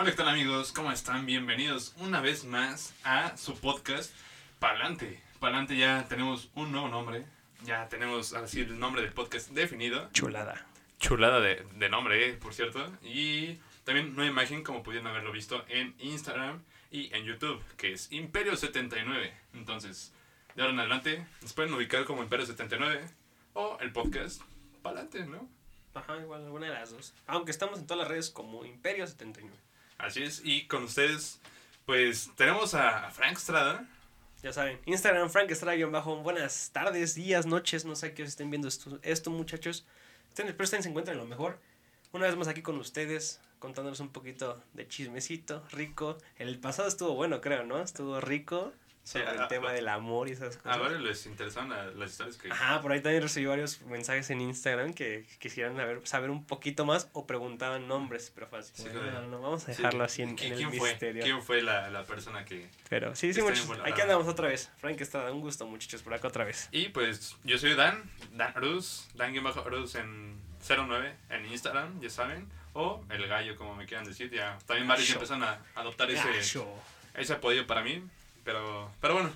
[0.00, 0.72] Hola, ¿qué tal amigos?
[0.72, 1.26] ¿Cómo están?
[1.26, 4.10] Bienvenidos una vez más a su podcast
[4.58, 5.22] Palante.
[5.40, 7.26] Palante ya tenemos un nuevo nombre.
[7.66, 10.08] Ya tenemos así el nombre del podcast definido.
[10.14, 10.66] Chulada.
[10.98, 12.90] Chulada de, de nombre, eh, por cierto.
[13.02, 18.10] Y también nueva imagen como pudieron haberlo visto en Instagram y en YouTube, que es
[18.10, 19.30] Imperio79.
[19.52, 20.14] Entonces,
[20.54, 23.02] de ahora en adelante, nos pueden ubicar como Imperio79
[23.52, 24.40] o el podcast
[24.80, 25.46] Palante, ¿no?
[25.92, 27.12] Ajá, igual, alguna de las dos.
[27.26, 29.50] Aunque estamos en todas las redes como Imperio79.
[30.02, 31.40] Así es, y con ustedes,
[31.84, 33.86] pues tenemos a Frank Strada.
[34.42, 38.66] Ya saben, Instagram Frank Estrada bajo buenas tardes, días, noches, no sé qué estén viendo
[38.66, 39.84] esto, esto muchachos.
[40.30, 41.58] Espero estén se encuentren lo mejor.
[42.12, 46.16] Una vez más aquí con ustedes, contándonos un poquito de chismecito, rico.
[46.36, 47.82] El pasado estuvo bueno, creo, ¿no?
[47.82, 48.72] Estuvo rico
[49.10, 50.78] sobre Sí, el a- tema a- del amor y esas A cosas.
[50.80, 52.50] varios les interesan la- las historias que...
[52.50, 56.84] Ajá, por ahí también recibí varios mensajes en Instagram que quisieran saber, saber un poquito
[56.84, 58.72] más o preguntaban nombres, pero fue así.
[58.74, 58.94] Sí, de-
[59.28, 60.90] no, vamos a Sí, dejarlo así en, ¿qui- en el ¿quién fue?
[60.90, 61.22] misterio.
[61.24, 62.68] ¿Quién fue la, la persona que...?
[62.88, 63.62] Pero sí, sí, muchachos.
[63.62, 63.92] involucrado.
[63.92, 64.70] Aquí andamos otra vez.
[64.78, 66.68] Frank está, un gusto, muchachos, por acá otra vez.
[66.72, 68.02] Y pues yo soy Dan,
[68.32, 72.46] Dan Ruz, Dan-Ruz en 09 en Instagram, ya saben.
[72.72, 74.30] O el gallo, como me quieran decir.
[74.30, 76.28] Ya también varios empiezan a adoptar ese,
[77.14, 78.04] ese apoyo para mí.
[78.44, 79.32] Pero, pero bueno,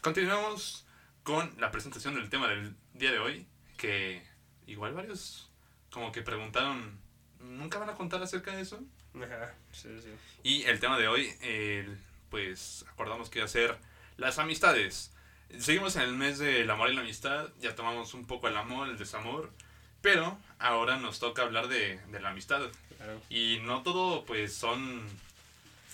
[0.00, 0.86] continuamos
[1.22, 3.46] con la presentación del tema del día de hoy.
[3.76, 4.22] Que
[4.66, 5.50] igual varios
[5.90, 6.98] como que preguntaron,
[7.40, 8.80] ¿nunca van a contar acerca de eso?
[9.14, 10.10] Ajá, sí, sí.
[10.42, 11.32] Y el tema de hoy,
[12.30, 13.78] pues acordamos que iba a ser
[14.16, 15.12] las amistades.
[15.58, 18.88] Seguimos en el mes del amor y la amistad, ya tomamos un poco el amor,
[18.88, 19.52] el desamor,
[20.02, 22.62] pero ahora nos toca hablar de, de la amistad.
[22.96, 23.20] Claro.
[23.30, 25.06] Y no todo pues son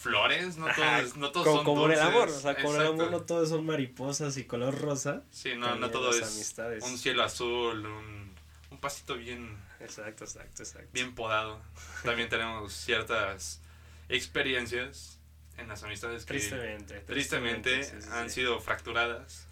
[0.00, 2.86] flores, no Ajá, es- no todo como, son como el amor, o sea, como el
[2.86, 5.22] amor no todo son mariposas y color rosa.
[5.30, 6.82] Sí, no, no todo es amistades.
[6.84, 8.32] un cielo azul, un,
[8.70, 10.88] un pasito bien, Exacto, exacto, exacto.
[10.92, 11.60] bien podado.
[12.02, 13.60] También tenemos ciertas
[14.08, 15.18] experiencias
[15.58, 16.34] en las amistades que...
[16.34, 17.00] Tristemente.
[17.00, 18.36] tristemente sí, sí, han sí.
[18.36, 19.46] sido fracturadas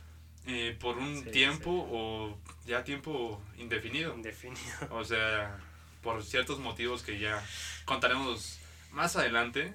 [0.47, 4.15] eh, por un tiempo o ya tiempo indefinido.
[4.15, 4.61] Indefinido.
[4.91, 5.59] O sea,
[6.03, 7.45] por ciertos motivos que ya
[7.85, 8.59] contaremos
[8.93, 9.75] más adelante,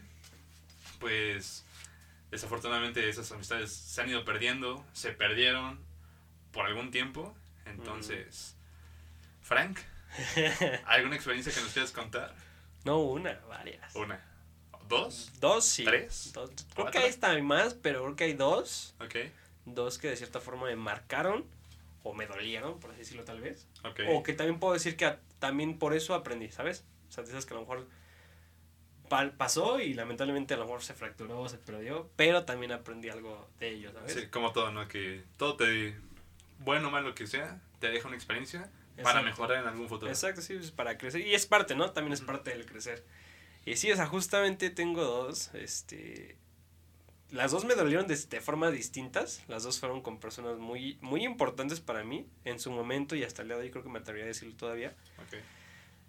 [1.00, 1.66] pues
[2.32, 5.80] desafortunadamente esas amistades se han ido perdiendo, se perdieron
[6.52, 7.36] por algún tiempo.
[7.66, 8.56] Entonces,
[9.42, 9.80] Frank,
[10.86, 12.34] ¿alguna experiencia que nos quieras contar?
[12.84, 13.96] No una, varias.
[13.96, 14.20] Una,
[14.88, 15.84] dos, Dos, sí.
[15.84, 16.32] ¿Tres?
[16.34, 16.52] Dos.
[16.74, 18.96] Creo que hay hasta más, pero creo que hay dos.
[19.00, 19.16] ok,
[19.66, 21.46] Dos que de cierta forma me marcaron
[22.04, 23.66] o me dolieron, por así decirlo tal vez.
[23.84, 24.02] ok.
[24.10, 26.84] O que también puedo decir que también por eso aprendí, ¿sabes?
[27.08, 27.88] O sea, esas que a lo mejor
[29.10, 33.70] pasó y lamentablemente a lo mejor se fracturó se perdió, pero también aprendí algo de
[33.70, 34.14] ello, ¿sabes?
[34.14, 34.88] Sí, como todo, ¿no?
[34.88, 35.96] Que todo te,
[36.60, 38.70] bueno o malo que sea, te deja una experiencia
[39.02, 40.12] para mejorar en algún futuro.
[40.12, 41.22] Exacto, sí, es para crecer.
[41.22, 41.92] Y es parte, ¿no?
[41.92, 43.04] También es parte del crecer.
[43.66, 46.38] Y sí, o sea, justamente tengo dos, este...
[47.32, 49.44] Las dos me dolieron de, de formas distintas.
[49.48, 53.42] Las dos fueron con personas muy, muy importantes para mí en su momento y hasta
[53.42, 54.96] el día de hoy creo que me atrevería a decirlo todavía.
[55.18, 55.40] Ok.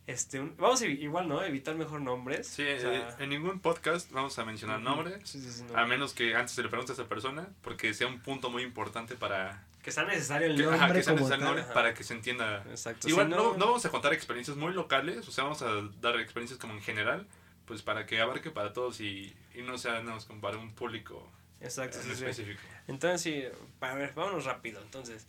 [0.06, 1.42] Este, un- vamos a igual, ¿no?
[1.42, 2.46] Evitar mejor nombres.
[2.46, 4.84] Sí, O sea, eh, en ningún podcast vamos a mencionar ujú.
[4.88, 5.78] nombres, Sí, sí, sí, no.
[5.78, 8.62] a menos que antes se le pregunte a esa persona, porque sea un punto muy
[8.62, 11.94] importante para Que sea necesario el que, nombre ajá, que sea necesario el nombre para
[11.94, 12.62] que se entienda.
[12.68, 13.08] Exacto.
[13.08, 15.68] Igual si no, no vamos a contar experiencias muy locales, o sea, vamos a
[16.02, 17.26] dar experiencias como en general,
[17.64, 21.26] pues para que abarque para todos y, y no sea como para un público
[21.62, 22.60] Exacto, en específico.
[22.88, 23.42] Entonces, sí,
[23.80, 24.82] a ver, vámonos rápido.
[24.82, 25.26] Entonces,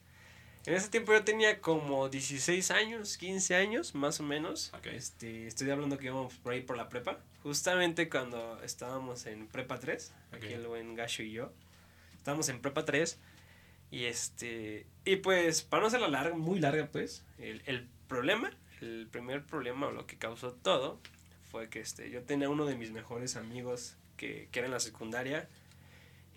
[0.66, 4.72] en ese tiempo yo tenía como 16 años, 15 años, más o menos.
[4.92, 7.20] Este, estoy hablando que íbamos por ahí por la prepa.
[7.44, 11.52] Justamente cuando estábamos en prepa 3, aquí el buen Gacho y yo.
[12.18, 13.20] Estábamos en prepa 3.
[13.92, 18.52] Y este, y pues, para no hacerla larga, muy larga, pues, el, el problema,
[18.82, 21.00] el primer problema o lo que causó todo,
[21.52, 24.80] fue que este, yo tenía uno de mis mejores amigos que, que era en la
[24.80, 25.48] secundaria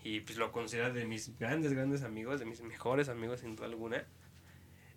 [0.03, 3.65] y pues lo considero de mis grandes, grandes amigos, de mis mejores amigos sin duda
[3.67, 4.05] alguna.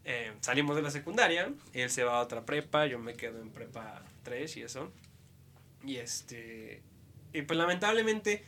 [0.05, 3.51] Eh, salimos de la secundaria, él se va a otra prepa, yo me quedo en
[3.51, 4.93] prepa 3 y eso.
[5.85, 6.83] Y este,
[7.33, 8.45] y pues lamentablemente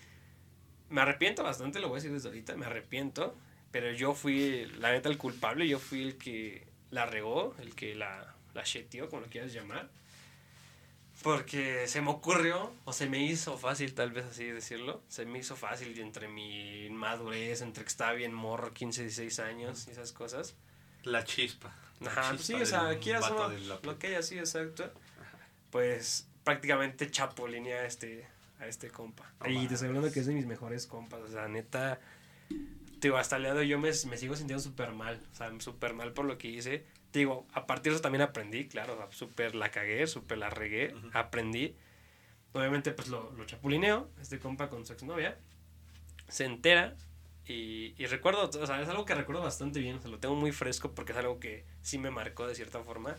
[0.90, 3.36] me arrepiento bastante, lo voy a decir desde ahorita, me arrepiento,
[3.70, 7.94] pero yo fui, la neta, el culpable, yo fui el que la regó, el que
[7.94, 9.90] la, la cheteó, como lo quieras llamar.
[11.22, 15.02] Porque se me ocurrió, o se me hizo fácil, tal vez así decirlo.
[15.08, 19.86] Se me hizo fácil entre mi madurez, entre que estaba bien morro, 15, 16 años
[19.88, 20.56] y esas cosas.
[21.04, 21.74] La chispa.
[22.00, 23.48] La Ajá, pues sí, chispa o sea, quieras o
[23.82, 24.90] lo que haya sido exacto.
[25.70, 28.26] Pues prácticamente chapulineé a este,
[28.60, 29.30] a este compa.
[29.46, 32.00] Y te estoy hablando que es de mis mejores compas, o sea, neta.
[33.00, 35.50] Digo, hasta el día de hoy yo me, me sigo sintiendo súper mal, o sea,
[35.60, 36.86] súper mal por lo que hice.
[37.12, 40.50] Digo, a partir de eso también aprendí, claro, o sea, súper la cagué, súper la
[40.50, 41.10] regué, Ujú.
[41.12, 41.76] aprendí.
[42.52, 45.38] Obviamente, pues lo, lo chapulineo, este compa con su exnovia.
[46.28, 46.96] Se entera
[47.46, 50.34] y, y recuerdo, o sea, es algo que recuerdo bastante bien, o sea, lo tengo
[50.34, 53.16] muy fresco porque es algo que sí me marcó de cierta forma.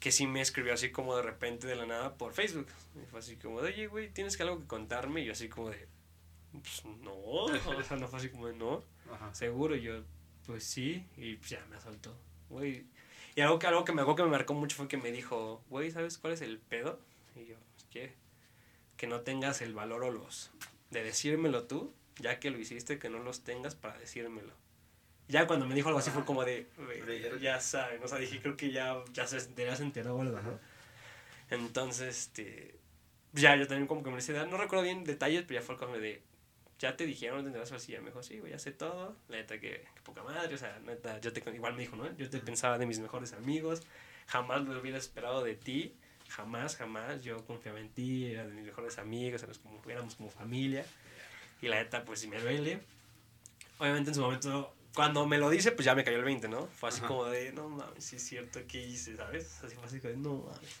[0.00, 2.68] Que sí me escribió así como de repente de la nada por Facebook.
[3.02, 5.22] Y fue así como de, oye, güey, ¿tienes que algo que contarme?
[5.22, 5.88] Y yo así como de,
[6.52, 7.12] pues no.
[7.14, 8.84] O sea, no fue así como de, no.
[9.12, 9.34] Ajá.
[9.34, 10.04] Seguro, y yo,
[10.46, 12.16] pues sí, y pues ya me asaltó,
[12.48, 12.86] güey.
[13.34, 15.62] Y algo que, algo que me algo que me marcó mucho fue que me dijo,
[15.68, 17.00] güey, ¿sabes cuál es el pedo?
[17.34, 17.56] Y yo,
[17.90, 18.14] ¿qué?
[18.96, 20.50] Que no tengas el valor o los
[20.90, 24.52] de decírmelo tú, ya que lo hiciste, que no los tengas para decírmelo.
[25.28, 26.66] Ya cuando me dijo algo así fue como de,
[27.40, 30.40] ya saben, o sea, dije, creo que ya, ya se, ya se enteró o algo,
[30.40, 30.58] ¿no?
[31.50, 32.74] Entonces, este,
[33.32, 35.98] ya yo también como que me decía, no recuerdo bien detalles, pero ya fue como
[35.98, 36.22] de,
[36.78, 37.92] ya te dijeron, ¿te enteras así?
[37.92, 39.16] Ya me dijo, sí, güey, ya sé todo.
[39.28, 42.16] La neta, que, que poca madre, o sea, neta, yo te, igual me dijo, ¿no?
[42.16, 43.82] Yo te pensaba de mis mejores amigos,
[44.26, 45.94] jamás lo hubiera esperado de ti,
[46.28, 47.22] jamás, jamás.
[47.22, 50.84] Yo confiaba en ti, era de mis mejores amigos, éramos como, éramos como familia.
[51.60, 52.80] Y la neta, pues sí me duele.
[53.78, 56.66] Obviamente en su momento, cuando me lo dice, pues ya me cayó el 20, ¿no?
[56.66, 57.08] Fue así Ajá.
[57.08, 59.62] como de, no mames, sí es cierto, ¿qué hice, sabes?
[59.62, 60.80] Así fue así como de, no mames.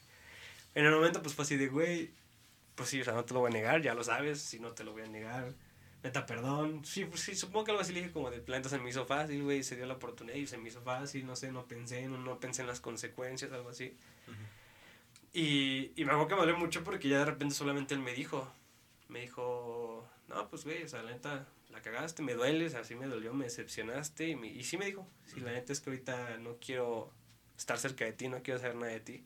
[0.74, 2.10] En el momento, pues fue así de, güey,
[2.74, 4.72] pues sí, o sea, no te lo voy a negar, ya lo sabes, si no
[4.72, 5.52] te lo voy a negar.
[6.02, 6.84] Neta, perdón.
[6.84, 9.04] Sí, pues sí, supongo que algo así le dije como de planta se me hizo
[9.04, 12.06] fácil, güey, se dio la oportunidad y se me hizo fácil, no sé, no pensé,
[12.06, 13.96] no, no pensé en las consecuencias, algo así.
[15.32, 18.12] Y, y me acuerdo que me dolió mucho porque ya de repente solamente él me
[18.12, 18.48] dijo,
[19.08, 19.87] me dijo,
[20.28, 23.06] no, pues güey, o sea, la neta, la cagaste, me duele, o sea, sí me
[23.06, 24.28] dolió, me decepcionaste.
[24.28, 27.12] Y, me- y sí me dijo, sí, la neta es que ahorita no quiero
[27.56, 29.24] estar cerca de ti, no quiero saber nada de ti.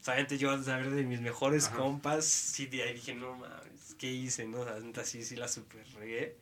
[0.00, 1.76] O sea, gente, yo a saber de mis mejores Ajá.
[1.76, 4.46] compas, sí, de ahí dije, no mames, ¿qué hice?
[4.46, 4.60] No?
[4.60, 6.36] O sea, neta, sí, sí la super regué.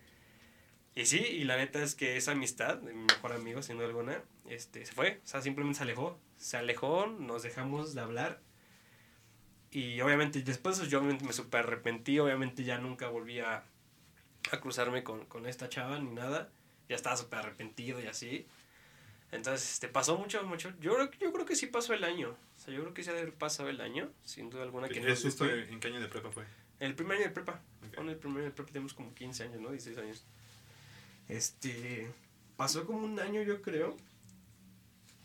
[0.95, 3.87] Y sí, y la neta es que esa amistad, de mi mejor amigo, sin duda
[3.87, 5.21] alguna, este, se fue.
[5.25, 6.19] O sea, simplemente se alejó.
[6.37, 8.41] Se alejó, nos dejamos de hablar.
[9.73, 12.19] Y obviamente después de eso yo me super arrepentí.
[12.19, 13.65] Obviamente ya nunca volví a,
[14.51, 16.51] a cruzarme con, con esta chava ni nada.
[16.89, 18.47] Ya estaba súper arrepentido y así.
[19.33, 20.73] Entonces, este, pasó mucho, mucho.
[20.81, 22.31] Yo creo, yo creo que sí pasó el año.
[22.31, 24.89] O sea, yo creo que sí ha de haber pasado el año, sin duda alguna.
[24.89, 25.71] Que no ¿Eso supe.
[25.71, 26.45] en qué año de prepa fue?
[26.81, 27.61] El primer año de prepa.
[27.87, 27.95] Ok.
[27.95, 29.71] Fue en el primer año de prepa tenemos como 15 años, ¿no?
[29.71, 30.25] 16 años.
[31.29, 32.11] Este.
[32.57, 33.97] Pasó como un año, yo creo.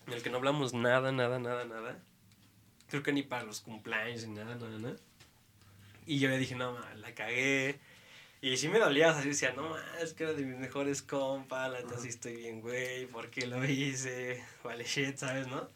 [0.05, 1.99] En el que no hablamos nada, nada, nada, nada.
[2.89, 4.95] Creo que ni para los cumpleaños ni nada, nada, nada.
[6.05, 7.79] Y yo le dije, no, la cagué.
[8.41, 11.01] Y sí me dolía, o sea, yo decía, no, es que era de mis mejores
[11.01, 14.43] compas, la neta sí estoy bien, güey, ¿por qué lo hice?
[14.63, 15.67] Vale, shit, ¿sabes, no?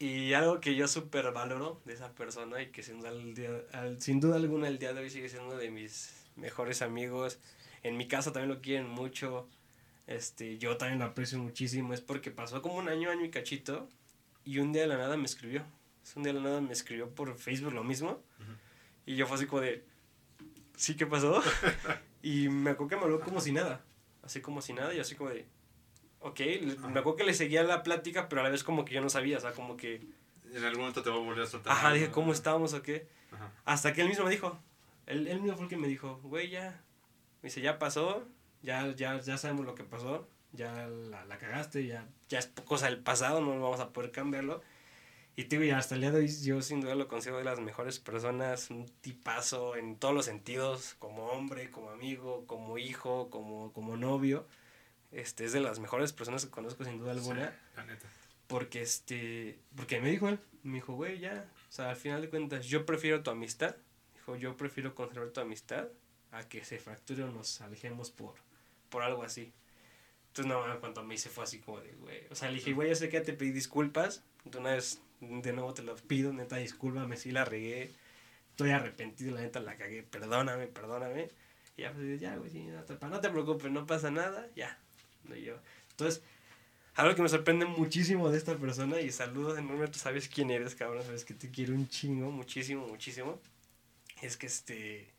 [0.00, 3.62] Y algo que yo súper valoro de esa persona y que sin duda, al día-
[3.72, 7.38] al- sin duda alguna el día de hoy sigue siendo de mis mejores amigos.
[7.82, 9.48] En mi casa también lo quieren mucho.
[10.06, 11.94] Este, yo también lo aprecio muchísimo.
[11.94, 13.88] Es porque pasó como un año, año y cachito.
[14.44, 15.64] Y un día de la nada me escribió.
[16.16, 18.22] Un día de la nada me escribió por Facebook lo mismo.
[19.06, 19.84] Y yo fue así como de,
[20.76, 21.42] ¿sí qué pasó?
[22.22, 23.82] y me acuerdo que me habló como si nada.
[24.22, 24.92] Así como si nada.
[24.94, 25.46] Y así como de,
[26.20, 26.38] ok.
[26.40, 29.00] le- Me acuerdo que le seguía la plática, pero a la vez como que yo
[29.00, 29.38] no sabía.
[29.38, 30.06] O sea, como que,
[30.52, 31.72] En algún momento te va a volver a soltar.
[31.72, 32.10] ajá, dije.
[32.10, 33.08] ¿cómo estábamos o qué?
[33.32, 33.50] Ajá.
[33.64, 34.58] Hasta que él mismo me dijo.
[35.06, 36.82] Él, él mismo fue el que me dijo, güey, ya.
[37.42, 38.26] Me dice, ya pasó,
[38.62, 42.86] ya, ya, ya sabemos lo que pasó, ya la, la cagaste, ya, ya es cosa
[42.86, 44.60] del pasado, no vamos a poder cambiarlo.
[45.38, 47.60] Y te digo, hasta el día de hoy yo sin duda lo considero de las
[47.60, 53.72] mejores personas, un tipazo en todos los sentidos, como hombre, como amigo, como hijo, como,
[53.72, 54.48] como novio.
[55.12, 57.50] Este, es de las mejores personas que conozco sin duda alguna.
[57.50, 58.08] Sí, la neta.
[58.48, 62.30] Porque este, porque me dijo él, me dijo, güey, ya, o sea, al final de
[62.30, 63.76] cuentas, yo prefiero tu amistad,
[64.14, 65.86] dijo, yo prefiero conservar tu amistad
[66.32, 68.34] a que se fracture o nos alejemos por,
[68.88, 69.52] por algo así.
[70.38, 72.72] Entonces, no, en cuanto me hice fue así como de, güey, o sea, le dije,
[72.72, 75.96] güey, yo sé que ya te pedí disculpas, de una vez, de nuevo te lo
[75.96, 77.90] pido, neta, discúlpame, sí la regué,
[78.50, 81.28] estoy arrepentido, la neta la cagué, perdóname, perdóname.
[81.76, 84.78] Y ya, pues, ya, güey, sí, no te, no te preocupes, no pasa nada, ya.
[85.24, 85.56] No, yo.
[85.90, 86.22] Entonces,
[86.94, 90.76] algo que me sorprende muchísimo de esta persona, y saludos enorme, tú sabes quién eres,
[90.76, 93.40] cabrón, sabes que te quiero un chingo, muchísimo, muchísimo,
[94.22, 95.10] es que este,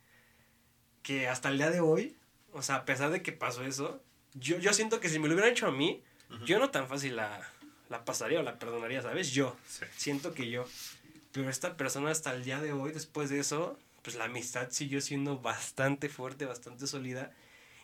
[1.03, 2.15] que hasta el día de hoy,
[2.53, 4.01] o sea, a pesar de que pasó eso,
[4.33, 6.01] yo, yo siento que si me lo hubieran hecho a mí,
[6.45, 7.47] yo no tan fácil la,
[7.89, 9.31] la pasaría o la perdonaría, ¿sabes?
[9.31, 9.85] Yo, Sí.
[9.97, 10.65] siento que yo.
[11.31, 15.01] Pero esta persona hasta el día de hoy, después de eso, pues la amistad siguió
[15.01, 17.31] siendo bastante fuerte, bastante sólida.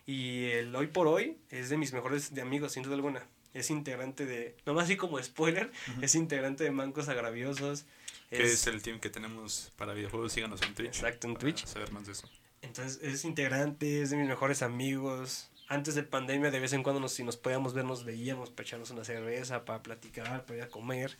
[0.05, 3.27] Y el hoy por hoy es de mis mejores de amigos, sin duda alguna.
[3.53, 5.71] Es integrante de, nomás así como spoiler,
[6.01, 7.85] es integrante de Mancos Agraviosos.
[8.29, 10.33] Que es el team que tenemos para videojuegos.
[10.33, 10.87] Síganos en Twitch.
[10.87, 11.65] Exacto, en Twitch.
[11.65, 12.29] Saber más de eso.
[12.61, 15.49] Entonces es integrante, es de mis mejores amigos.
[15.67, 18.63] Antes de pandemia, de vez en cuando, nos, si nos podíamos ver, nos veíamos para
[18.63, 21.17] echarnos una cerveza, para platicar, para ir a comer.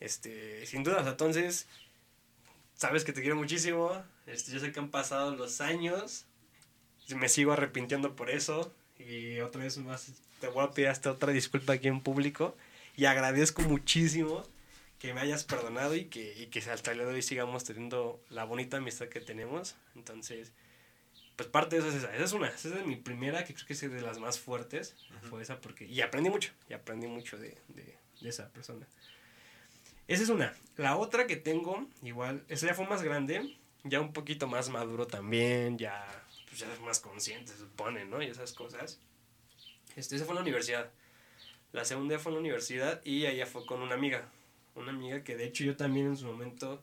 [0.00, 1.68] Este, sin duda, o sea, entonces,
[2.74, 4.02] sabes que te quiero muchísimo.
[4.26, 6.26] Este, yo sé que han pasado los años.
[7.16, 8.74] Me sigo arrepintiendo por eso.
[8.98, 12.56] Y otra vez más te voy a pedir hasta otra disculpa aquí en público.
[12.96, 14.42] Y agradezco muchísimo
[14.98, 18.20] que me hayas perdonado y que, y que hasta el día de hoy sigamos teniendo
[18.28, 19.76] la bonita amistad que tenemos.
[19.94, 20.52] Entonces,
[21.36, 22.14] pues parte de eso es esa.
[22.14, 22.48] Esa es una.
[22.48, 24.96] Esa es mi primera, que creo que es de las más fuertes.
[25.28, 25.86] Fue esa porque...
[25.86, 26.52] Y aprendí mucho.
[26.68, 28.86] Y aprendí mucho de, de, de esa persona.
[30.08, 30.54] Esa es una.
[30.76, 35.06] La otra que tengo, igual, esa ya fue más grande, ya un poquito más maduro
[35.06, 36.06] también, ya,
[36.48, 38.22] pues ya es más consciente, se supone, ¿no?
[38.22, 39.00] Y esas cosas.
[39.96, 40.90] Este, esa fue en la universidad.
[41.72, 44.28] La segunda fue en la universidad y ella fue con una amiga.
[44.74, 46.82] Una amiga que de hecho yo también en su momento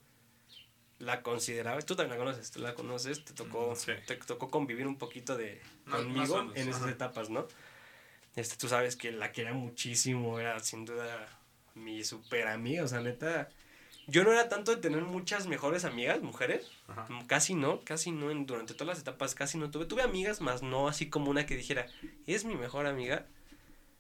[1.00, 1.82] la consideraba.
[1.82, 3.74] Tú también la conoces, tú la conoces, te tocó,
[4.06, 7.48] te tocó convivir un poquito de conmigo en esas etapas, ¿no?
[8.36, 11.28] Este, tú sabes que la quería muchísimo, era sin duda
[11.76, 13.50] mi super amiga, o sea, neta.
[14.08, 16.70] Yo no era tanto de tener muchas mejores amigas, mujeres.
[17.28, 18.32] Casi no, casi no.
[18.32, 19.86] En, durante todas las etapas casi no tuve.
[19.86, 21.88] Tuve amigas, más no así como una que dijera,
[22.26, 23.26] es mi mejor amiga.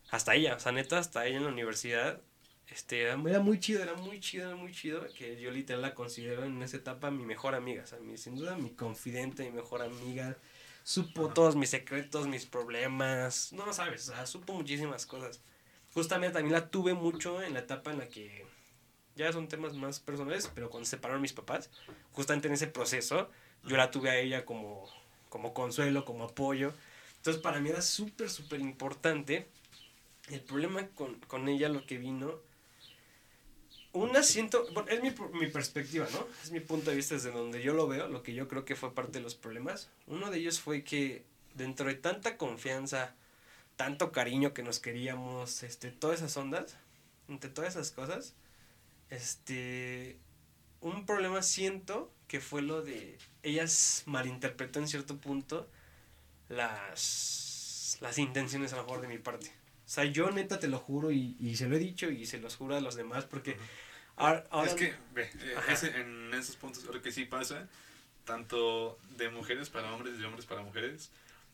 [0.09, 2.21] Hasta ella, o sea, neta, hasta ella en la universidad.
[2.71, 5.05] Este, era, muy chido, era muy chido, era muy chido.
[5.17, 7.83] Que yo literal la considero en esa etapa mi mejor amiga.
[7.83, 10.37] O sea, mi, sin duda mi confidente, mi mejor amiga.
[10.83, 13.53] Supo todos mis secretos, mis problemas.
[13.53, 15.41] No lo sabes, o sea, supo muchísimas cosas
[15.93, 18.45] justamente también la tuve mucho en la etapa en la que
[19.15, 21.69] ya son temas más personales, pero cuando se separaron mis papás,
[22.11, 23.29] justamente en ese proceso,
[23.65, 24.87] yo la tuve a ella como,
[25.27, 26.73] como consuelo, como apoyo.
[27.17, 29.49] Entonces para mí era súper, súper importante.
[30.29, 32.39] El problema con, con, ella, lo que vino,
[33.93, 36.27] una siento, bueno, es mi, mi, perspectiva, ¿no?
[36.43, 38.75] Es mi punto de vista desde donde yo lo veo, lo que yo creo que
[38.75, 39.89] fue parte de los problemas.
[40.07, 41.23] Uno de ellos fue que
[41.55, 43.15] dentro de tanta confianza,
[43.75, 46.77] tanto cariño que nos queríamos, este, todas esas ondas,
[47.27, 48.35] entre todas esas cosas,
[49.09, 50.17] este,
[50.81, 55.67] un problema siento que fue lo de, ellas malinterpretó en cierto punto
[56.47, 59.51] las, las intenciones a lo mejor de mi parte.
[59.89, 62.37] O sea, yo neta te lo juro y, y se lo he dicho y se
[62.37, 63.57] los juro a los demás porque...
[64.17, 67.67] ahora, es que, ve, eh, en esos puntos creo que sí pasa,
[68.23, 71.09] tanto de mujeres para hombres y de hombres para mujeres,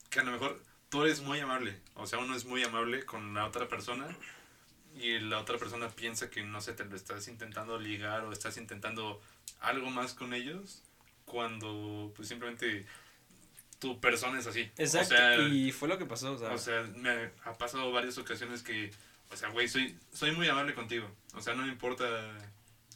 [0.10, 1.80] que a lo mejor tú eres muy amable.
[1.94, 4.06] O sea, uno es muy amable con la otra persona
[5.00, 8.58] y la otra persona piensa que, no sé, te lo estás intentando ligar o estás
[8.58, 9.22] intentando
[9.62, 10.84] algo más con ellos
[11.24, 12.86] cuando pues simplemente
[13.86, 14.62] tu persona es así.
[14.77, 16.34] Exacto, y fue lo que pasó.
[16.34, 18.92] O sea, o sea, me ha pasado varias ocasiones que,
[19.32, 21.08] o sea, güey, soy, soy muy amable contigo.
[21.36, 22.06] O sea, no me importa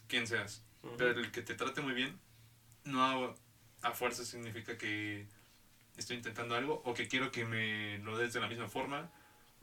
[0.08, 0.64] quién seas.
[0.98, 2.18] Pero el que te trate muy bien,
[2.86, 3.38] no
[3.84, 5.28] a fuerza significa que
[5.96, 9.12] estoy intentando algo o que quiero que me lo des de la misma forma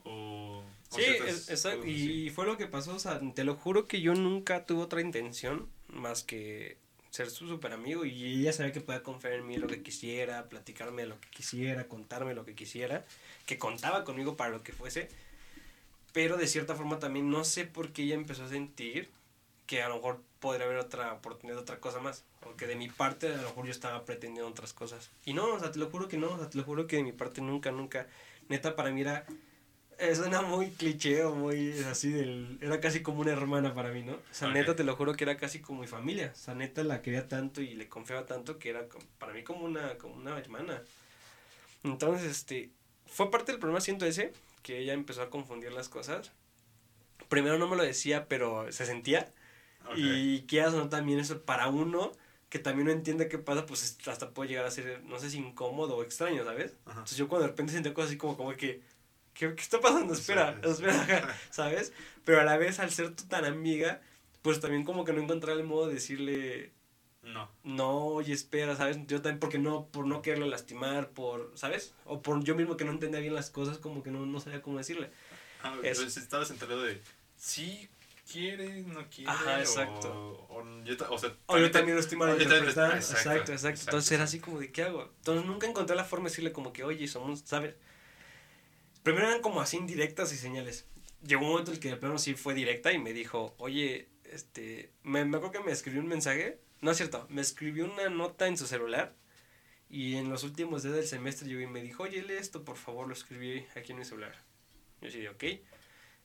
[0.05, 0.63] o...
[0.91, 1.87] sí, exacto.
[1.87, 5.01] Y fue lo que pasó, o sea, te lo juro que yo nunca tuve otra
[5.01, 6.79] intención más que
[7.11, 10.49] ser su super amigo y ella sabía que podía confiar en mí lo que quisiera,
[10.49, 13.05] platicarme lo que quisiera, contarme lo que quisiera,
[13.47, 15.09] que contaba conmigo para lo que fuese,
[16.13, 19.09] pero de cierta forma también no sé por qué ella empezó a sentir
[19.67, 22.25] que a lo mejor podría haber otra oportunidad, otra cosa más.
[22.41, 25.11] Porque de mi parte a lo mejor yo estaba pretendiendo otras cosas.
[25.25, 26.97] Y no, o sea, te lo juro que no, o sea, te lo juro que
[26.97, 28.07] de mi parte nunca, nunca.
[28.49, 29.27] Neta, para mí era...
[30.15, 32.59] Suena muy cliché o muy así del...
[32.61, 34.13] Era casi como una hermana para mí, ¿no?
[34.13, 36.33] O sea, neta, te lo juro que era casi como mi familia.
[36.35, 38.87] O sea, neta la quería tanto y le confiaba tanto que era
[39.19, 40.83] para mí como una, como una hermana.
[41.83, 42.71] Entonces, este...
[43.07, 46.33] Fue parte del problema, siento ese, que ella empezó a confundir las cosas.
[47.29, 49.33] Primero no me lo decía, pero se sentía.
[49.95, 52.13] Y quieras o no también eso para uno
[52.49, 55.39] que también no entiende qué pasa, pues hasta puede llegar a ser, no sé si
[55.39, 56.75] incómodo o extraño, ¿sabes?
[56.87, 58.83] Entonces yo cuando de repente sentía cosas así como, como que,
[59.37, 60.15] ¿qué, qué está pasando?
[60.15, 61.93] Espera, espera, ¿sabes?
[62.25, 64.01] Pero a la vez, al ser tú tan amiga,
[64.43, 66.73] pues también como que no encontrar el modo de decirle...
[67.23, 67.51] No.
[67.65, 68.99] No, oye, espera, ¿sabes?
[69.09, 71.93] Yo también, porque no, por no quererle lastimar, por, ¿sabes?
[72.05, 74.63] O por yo mismo que no entendía bien las cosas, como que no, no sabía
[74.63, 75.11] cómo decirle.
[75.63, 77.03] Ah, pero estabas enterado de,
[77.37, 77.89] sí,
[78.31, 79.29] quiere, no quiere.
[79.29, 80.47] Ajá, exacto.
[80.49, 84.23] O, yo, o, sea, o yo también lo estoy mal exacto, exacto, exacto, Entonces era
[84.23, 85.11] así como de, ¿qué hago?
[85.19, 87.75] Entonces nunca encontré la forma de decirle como que, oye, somos, ¿sabes?
[89.07, 90.85] Primero eran como así indirectas y señales.
[91.25, 94.09] Llegó un momento en el que de plano sí fue directa y me dijo, oye,
[94.25, 96.59] este, me, me acuerdo que me escribió un mensaje.
[96.81, 99.15] No es cierto, me escribió una nota en su celular.
[99.89, 102.77] Y en los últimos días del semestre yo y me dijo, oye, lee esto, por
[102.77, 104.35] favor, lo escribí aquí en mi celular.
[105.01, 105.45] Yo sí, ok.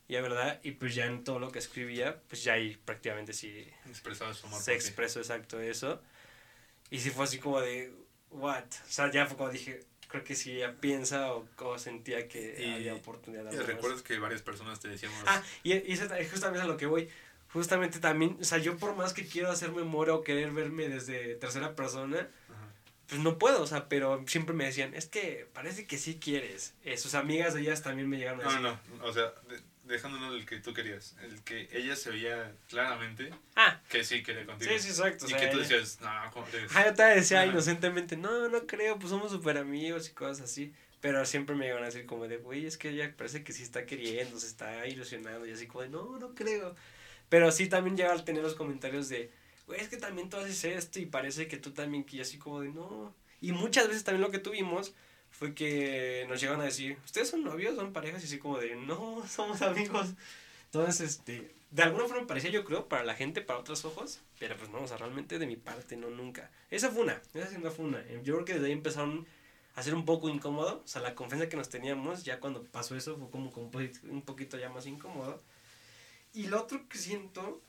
[0.08, 3.64] Y verdad, y pues ya en todo lo que escribía, pues ya ahí prácticamente sí
[3.90, 6.02] Expresaba su amor se expresó exacto eso.
[6.90, 7.94] Y sí fue así como de,
[8.32, 8.66] what?
[8.66, 12.74] O sea, ya fue como dije, creo que si ella piensa o, como sentía que
[12.76, 13.52] había oportunidad.
[13.52, 15.18] Y recuerdas que varias personas te decíamos...
[15.26, 17.10] Ah, y, y eso es justamente a lo que voy.
[17.54, 21.36] justamente también, o sea, yo por más que quiero hacer memoria o querer verme desde
[21.36, 22.68] tercera persona, Ajá.
[23.08, 26.74] pues no puedo, o sea, pero siempre me decían, es que parece que sí quieres.
[26.86, 28.62] Eh, sus amigas de ellas también me llegaron a No, decir.
[29.00, 33.34] no, o sea, de- dejándonos el que tú querías, el que ella se veía claramente
[33.56, 34.72] Ah, que sí quería contigo.
[34.74, 35.26] sí, sí, exacto.
[35.26, 36.72] o Y sea, que tú ella- decías, no, ¿cómo crees?
[36.72, 37.52] Ajá, yo te decía Ajá.
[37.52, 40.74] inocentemente, no, no creo, pues somos súper amigos y cosas así.
[41.02, 43.64] Pero siempre me iban a decir como de, güey, es que ella parece que sí
[43.64, 46.76] está queriendo, se está ilusionando y así como de, no, no creo.
[47.28, 49.32] Pero sí también llega a tener los comentarios de,
[49.66, 52.62] güey, es que también tú haces esto y parece que tú también, que así como
[52.62, 53.16] de, no.
[53.42, 54.94] Y muchas veces también lo que tuvimos
[55.32, 58.22] fue que nos llegan a decir, ¿ustedes son novios, son parejas?
[58.22, 60.10] Y así como de, no, somos amigos.
[60.66, 64.56] Entonces, este, de alguna forma parecía yo creo para la gente, para otros ojos, pero
[64.58, 66.52] pues no, o sea, realmente de mi parte no nunca.
[66.70, 68.06] Esa fue una, esa sí fue una.
[68.24, 69.26] Yo creo que desde ahí empezaron
[69.76, 72.96] a ser un poco incómodo, o sea, la confianza que nos teníamos, ya cuando pasó
[72.96, 73.72] eso fue como, como
[74.10, 75.42] un poquito ya más incómodo.
[76.34, 77.62] Y lo otro que siento,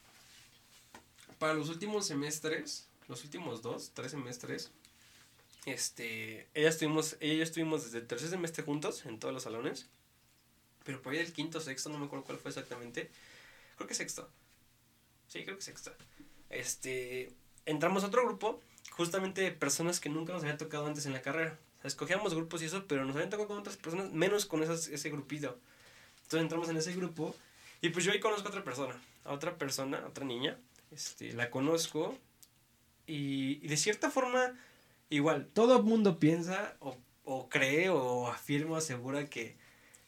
[1.38, 4.70] para los últimos semestres, los últimos dos, tres semestres,
[5.64, 9.44] este, ella estuvimos, ella y yo estuvimos desde el tercer semestre juntos en todos los
[9.44, 9.88] salones,
[10.84, 13.10] pero por ahí el quinto, sexto, no me acuerdo cuál fue exactamente,
[13.76, 14.28] creo que sexto,
[15.28, 15.92] sí, creo que sexto,
[16.50, 17.32] este,
[17.64, 21.58] entramos a otro grupo, justamente personas que nunca nos había tocado antes en la carrera,
[21.78, 24.62] o sea, escogíamos grupos y eso, pero nos habían tocado con otras personas, menos con
[24.62, 25.58] esas, ese grupito,
[26.24, 27.36] entonces entramos en ese grupo,
[27.80, 30.58] y pues yo ahí conozco a otra persona, a otra persona, a otra niña,
[30.90, 32.18] este, la conozco,
[33.06, 34.58] y, y de cierta forma,
[35.14, 39.56] igual, todo el mundo piensa o, o cree o afirma o asegura que,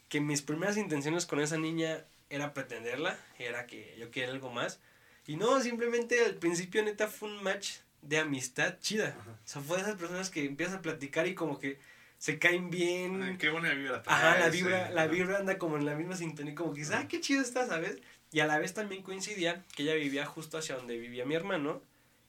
[0.08, 4.80] que mis primeras intenciones con esa niña era pretenderla, era que yo quería algo más.
[5.26, 9.16] Y no, simplemente al principio neta fue un match de amistad chida.
[9.18, 9.30] Ajá.
[9.30, 11.78] O sea, fue de esas personas que empiezan a platicar y como que
[12.18, 13.22] se caen bien.
[13.22, 14.94] Ay, Qué buena vibra Ajá, la vibra, eh.
[14.94, 17.66] la vibra anda como en la misma sintonía, como que dices, ah, qué chido está,
[17.66, 17.98] ¿sabes?
[18.32, 21.82] Y a la vez también coincidía que ella vivía justo hacia donde vivía mi hermano,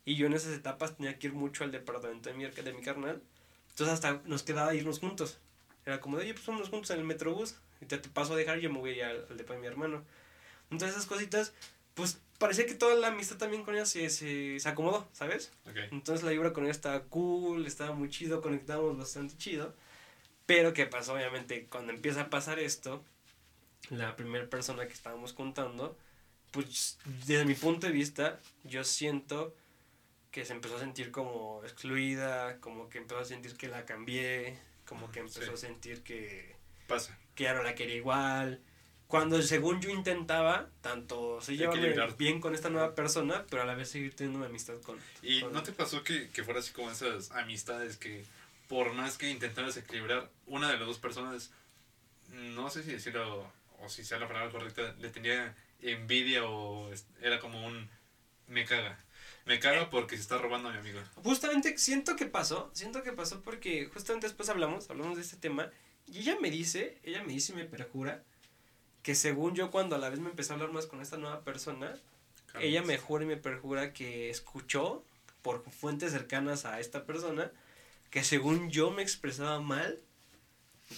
[0.06, 2.82] y yo en esas etapas tenía que ir mucho al departamento de mi, de mi
[2.82, 3.22] carnal,
[3.70, 5.40] entonces hasta nos quedaba irnos juntos.
[5.86, 8.38] Era como de, oye, pues vámonos juntos en el metrobús, y te, te paso a
[8.38, 10.04] dejar y yo me voy al, al depa de mi hermano.
[10.72, 11.54] Entonces esas cositas,
[11.94, 15.52] pues parecía que toda la amistad también con ella se, se, se acomodó, ¿sabes?
[15.70, 15.78] Ok.
[15.92, 19.76] Entonces la vibra con ella estaba cool, estaba muy chido, conectábamos bastante chido.
[20.46, 21.14] Pero ¿qué pasó?
[21.14, 23.04] Obviamente, cuando empieza a pasar esto,
[23.90, 25.98] la primera persona que estábamos contando,
[26.52, 29.56] pues desde mi punto de vista, yo siento
[30.36, 34.60] que se empezó a sentir como excluida, como que empezó a sentir que la cambié,
[34.86, 35.50] como que empezó Sí.
[35.54, 37.18] a sentir que, Pasa.
[37.36, 38.60] que ya no la quería igual.
[39.08, 43.76] Cuando según yo intentaba, tanto sí llevarme bien con esta nueva persona, pero a la
[43.76, 45.00] vez seguir teniendo una amistad con...
[45.22, 48.26] ¿Y con- no te pasó que, que fuera así como esas amistades que
[48.68, 51.52] por más que intentaras equilibrar, una de las dos personas,
[52.34, 57.40] no sé si decirlo o si sea la palabra correcta, le tenía envidia o era
[57.40, 57.88] como un
[58.50, 59.00] me caga.
[59.46, 61.00] Me caga porque se está robando a mi amigo.
[61.24, 65.72] Justamente siento que pasó, siento que pasó porque justamente después hablamos, hablamos de este tema
[66.08, 68.24] y ella me dice, ella me dice y me perjura
[69.04, 71.42] que según yo cuando a la vez me empecé a hablar más con esta nueva
[71.42, 71.94] persona,
[72.60, 75.04] ella me jura y me perjura que escuchó
[75.44, 77.52] por fuentes cercanas a esta persona
[78.10, 80.00] que según yo me expresaba mal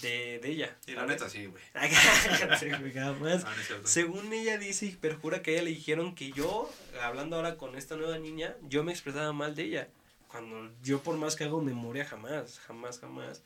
[0.02, 0.76] de, de ella.
[0.86, 1.62] Y la neta sí, güey.
[3.20, 3.44] Más.
[3.44, 3.86] Ah, no.
[3.86, 6.70] Según ella dice y perjura que a ella le dijeron que yo,
[7.02, 9.88] hablando ahora con esta nueva niña, yo me expresaba mal de ella.
[10.28, 13.42] Cuando yo por más que hago memoria, jamás, jamás, jamás.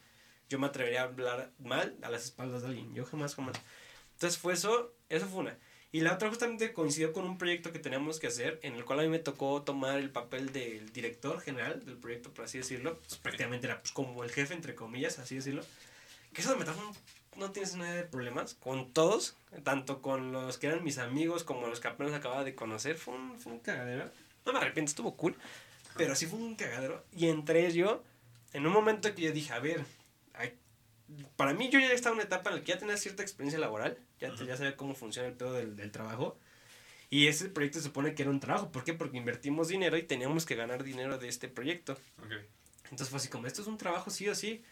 [0.48, 2.92] Yo me atrevería a hablar mal a las espaldas de alguien.
[2.94, 3.56] Yo jamás, jamás.
[4.14, 5.58] Entonces fue eso, eso fue una.
[5.92, 9.00] Y la otra justamente coincidió con un proyecto que teníamos que hacer, en el cual
[9.00, 12.98] a mí me tocó tomar el papel del director general del proyecto, por así decirlo.
[12.98, 15.62] Pues, prácticamente era pues, como el jefe, entre comillas, así decirlo.
[16.32, 16.96] Que eso me trajo un
[17.40, 21.66] no tienes nada de problemas con todos, tanto con los que eran mis amigos como
[21.66, 22.96] los que apenas acababa de conocer.
[22.98, 24.10] Fue un, fue un cagadero.
[24.44, 25.34] No me arrepiento, estuvo cool,
[25.96, 27.02] pero sí fue un cagadero.
[27.16, 28.00] Y entre ellos,
[28.52, 29.82] en un momento que yo dije, a ver,
[30.34, 30.54] hay-
[31.36, 33.58] para mí yo ya estaba en una etapa en la que ya tenía cierta experiencia
[33.58, 36.38] laboral, ya, ya sabía cómo funciona el pedo del, del trabajo.
[37.08, 38.70] Y ese proyecto se supone que era un trabajo.
[38.72, 38.92] ¿Por qué?
[38.94, 41.94] Porque invertimos dinero y teníamos que ganar dinero de este proyecto.
[42.18, 42.32] Ok.
[42.84, 44.62] Entonces fue así como, esto es un trabajo sí o sí.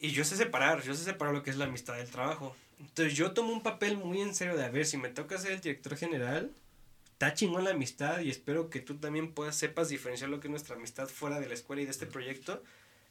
[0.00, 2.54] Y yo sé separar, yo sé separar lo que es la amistad del trabajo.
[2.78, 5.52] Entonces yo tomo un papel muy en serio de, a ver, si me toca ser
[5.52, 6.52] el director general,
[7.12, 10.50] está chingón la amistad y espero que tú también puedas, sepas diferenciar lo que es
[10.50, 12.62] nuestra amistad fuera de la escuela y de este proyecto.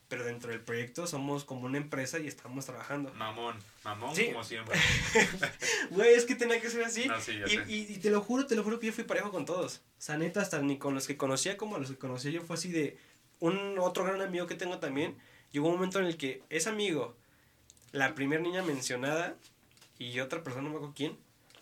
[0.07, 3.11] Pero dentro del proyecto somos como una empresa y estamos trabajando.
[3.15, 4.27] Mamón, mamón Sí.
[4.27, 4.77] como siempre.
[5.89, 7.07] Güey, es que tenía que ser así.
[7.07, 9.31] No, sí, y, y, y te lo juro, te lo juro que yo fui parejo
[9.31, 9.77] con todos.
[9.77, 12.41] O sea, neta, hasta ni con los que conocía como a los que conocía yo
[12.43, 12.99] fue así de
[13.39, 15.17] un otro gran amigo que tengo también.
[15.55, 17.15] Llegó un momento en el que ese amigo,
[17.93, 19.37] la primera niña mencionada
[19.97, 21.17] y otra persona, no me acuerdo quién,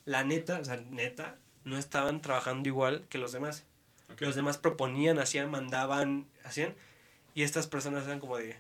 [0.06, 3.66] la neta, o sea, neta, no estaban trabajando igual que los demás.
[4.12, 4.22] Ok.
[4.22, 6.74] Los demás proponían, hacían, mandaban, hacían.
[7.36, 8.58] Y estas personas eran como de,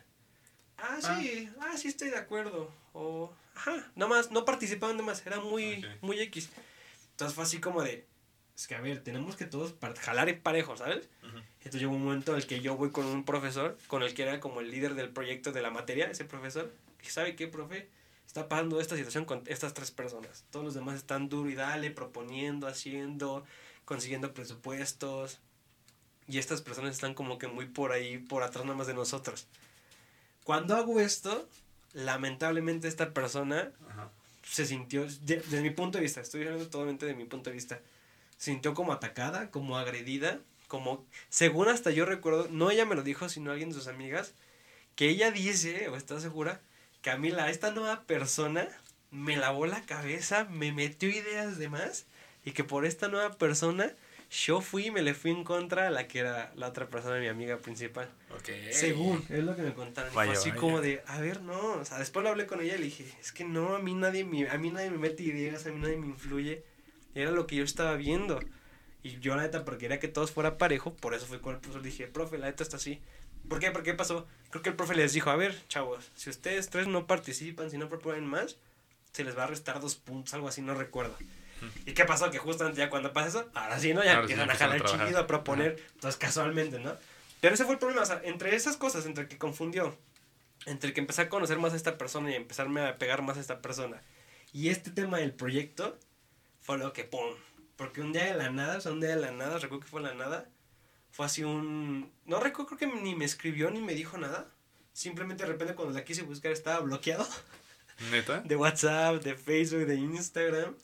[0.77, 2.71] ah, sí, ah, sí estoy de acuerdo.
[2.93, 6.51] O, ajá, nada más, no participaban de más, era muy, muy X.
[7.09, 8.05] Entonces fue así como de,
[8.63, 11.09] es que a ver, tenemos que todos jalar y parejo, ¿sabes?
[11.57, 14.23] Entonces llegó un momento en el que yo voy con un profesor, con el que
[14.23, 16.71] era como el líder del proyecto de la materia, ese profesor,
[17.01, 17.89] que sabe qué, profe,
[18.25, 20.45] está pasando esta situación con estas tres personas.
[20.49, 23.43] Todos los demás están duro y dale, proponiendo, haciendo,
[23.83, 25.39] consiguiendo presupuestos.
[26.25, 29.45] Y estas personas están como que muy por ahí, por atrás nada más de nosotros.
[30.45, 31.49] Cuando hago esto,
[31.91, 34.09] lamentablemente esta persona Ajá.
[34.43, 37.55] se sintió, de- desde mi punto de vista, estoy hablando totalmente de mi punto de
[37.55, 37.79] vista,
[38.37, 43.29] sintió como atacada, como agredida, como, según hasta yo recuerdo, no ella me lo dijo,
[43.29, 44.33] sino alguien de sus amigas,
[44.95, 46.61] que ella dice, o está segura,
[47.01, 48.67] que a mí la, esta nueva persona
[49.11, 52.05] me lavó la cabeza, me metió ideas de más,
[52.45, 53.93] y que por esta nueva persona
[54.31, 57.19] yo fui y me le fui en contra a la que era la otra persona,
[57.19, 58.09] mi amiga principal.
[58.71, 60.13] Según, es lo que me contaron.
[60.15, 60.59] Vaya, así vaya.
[60.59, 63.05] como de, a ver, no, o sea, después lo hablé con ella y le dije,
[63.21, 65.79] es que no, a mí nadie me, a mí nadie me mete ideas, a mí
[65.79, 66.63] nadie me influye.
[67.15, 68.39] Era lo que yo estaba viendo.
[69.03, 71.59] Y yo la neta, porque quería que todos fuera parejo, por eso fui con el
[71.59, 73.01] profesor, dije, profe, la neta está así.
[73.49, 73.71] ¿Por qué?
[73.71, 74.25] ¿Por qué pasó?
[74.49, 77.77] Creo que el profe les dijo, a ver, chavos, si ustedes tres no participan, si
[77.77, 78.55] no proponen más,
[79.11, 81.15] se les va a restar dos puntos, algo así, no recuerdo.
[81.85, 82.29] ¿Y qué pasó?
[82.29, 84.03] Que justamente ya cuando pasa eso, ahora sí, ¿no?
[84.03, 86.93] Ya Ahora sí empiezan a empiezan jalar chido, a proponer, entonces casualmente, ¿no?
[87.41, 89.97] Pero ese fue el problema, o sea, entre esas cosas, entre que confundió,
[90.65, 93.41] entre que empecé a conocer más a esta persona y empezarme a pegar más a
[93.41, 94.01] esta persona,
[94.53, 95.97] y este tema del proyecto,
[96.63, 97.35] fue lo que ¡pum!
[97.75, 99.91] Porque un día de la nada, o sea, un día de la nada, recuerdo que
[99.91, 100.49] fue la nada,
[101.11, 102.11] fue así un...
[102.25, 104.49] No recuerdo, creo que ni me escribió ni me dijo nada.
[104.93, 107.27] Simplemente de repente cuando la quise buscar estaba bloqueado
[108.11, 108.41] ¿Neta?
[108.45, 110.75] de WhatsApp, de Facebook, de Instagram,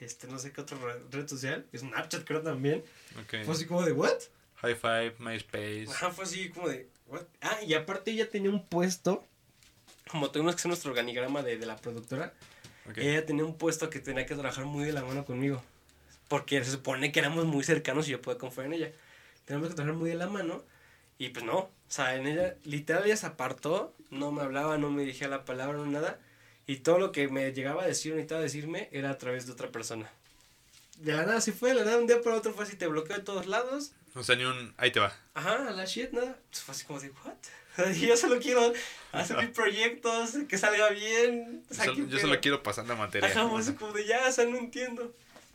[0.00, 2.84] este, no sé qué otra red, red social, Snapchat creo también.
[3.20, 3.44] Ok.
[3.44, 4.18] Fue así como de, ¿what?
[4.56, 5.86] High Five, MySpace.
[5.88, 7.24] Ajá, fue así como de, ¿what?
[7.40, 9.26] Ah, y aparte ella tenía un puesto,
[10.10, 12.34] como tuvimos que hacer nuestro organigrama de, de la productora,
[12.88, 12.98] Ok.
[12.98, 15.62] ella tenía un puesto que tenía que trabajar muy de la mano conmigo.
[16.28, 18.92] Porque se supone que éramos muy cercanos y yo puedo confiar en ella.
[19.44, 20.62] Teníamos que trabajar muy de la mano.
[21.18, 21.58] Y pues no.
[21.58, 23.94] O sea, en ella, literal, ella se apartó.
[24.10, 26.18] No me hablaba, no me dirigía la palabra, no nada.
[26.66, 29.52] Y todo lo que me llegaba a decir o necesitaba decirme era a través de
[29.52, 30.10] otra persona.
[30.98, 32.86] De la nada, si fue, de la nada, un día para otro fue así, te
[32.86, 33.92] bloqueo de todos lados.
[34.14, 34.74] O sea, ni un.
[34.78, 35.12] Ahí te va.
[35.34, 36.36] Ajá, la shit, nada.
[36.50, 37.34] Fue así como de, ¿what?
[38.00, 38.72] Yo solo quiero
[39.12, 41.62] hacer mis proyectos, que salga bien.
[41.70, 43.28] O sea, Solo- ¿qué yo solo quiero pasar la materia.
[43.28, 45.12] Ajá, pues como de ya, o sea, no entiendo.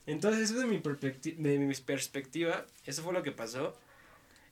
[0.07, 3.75] Entonces, eso de mi, de mi perspectiva, eso fue lo que pasó.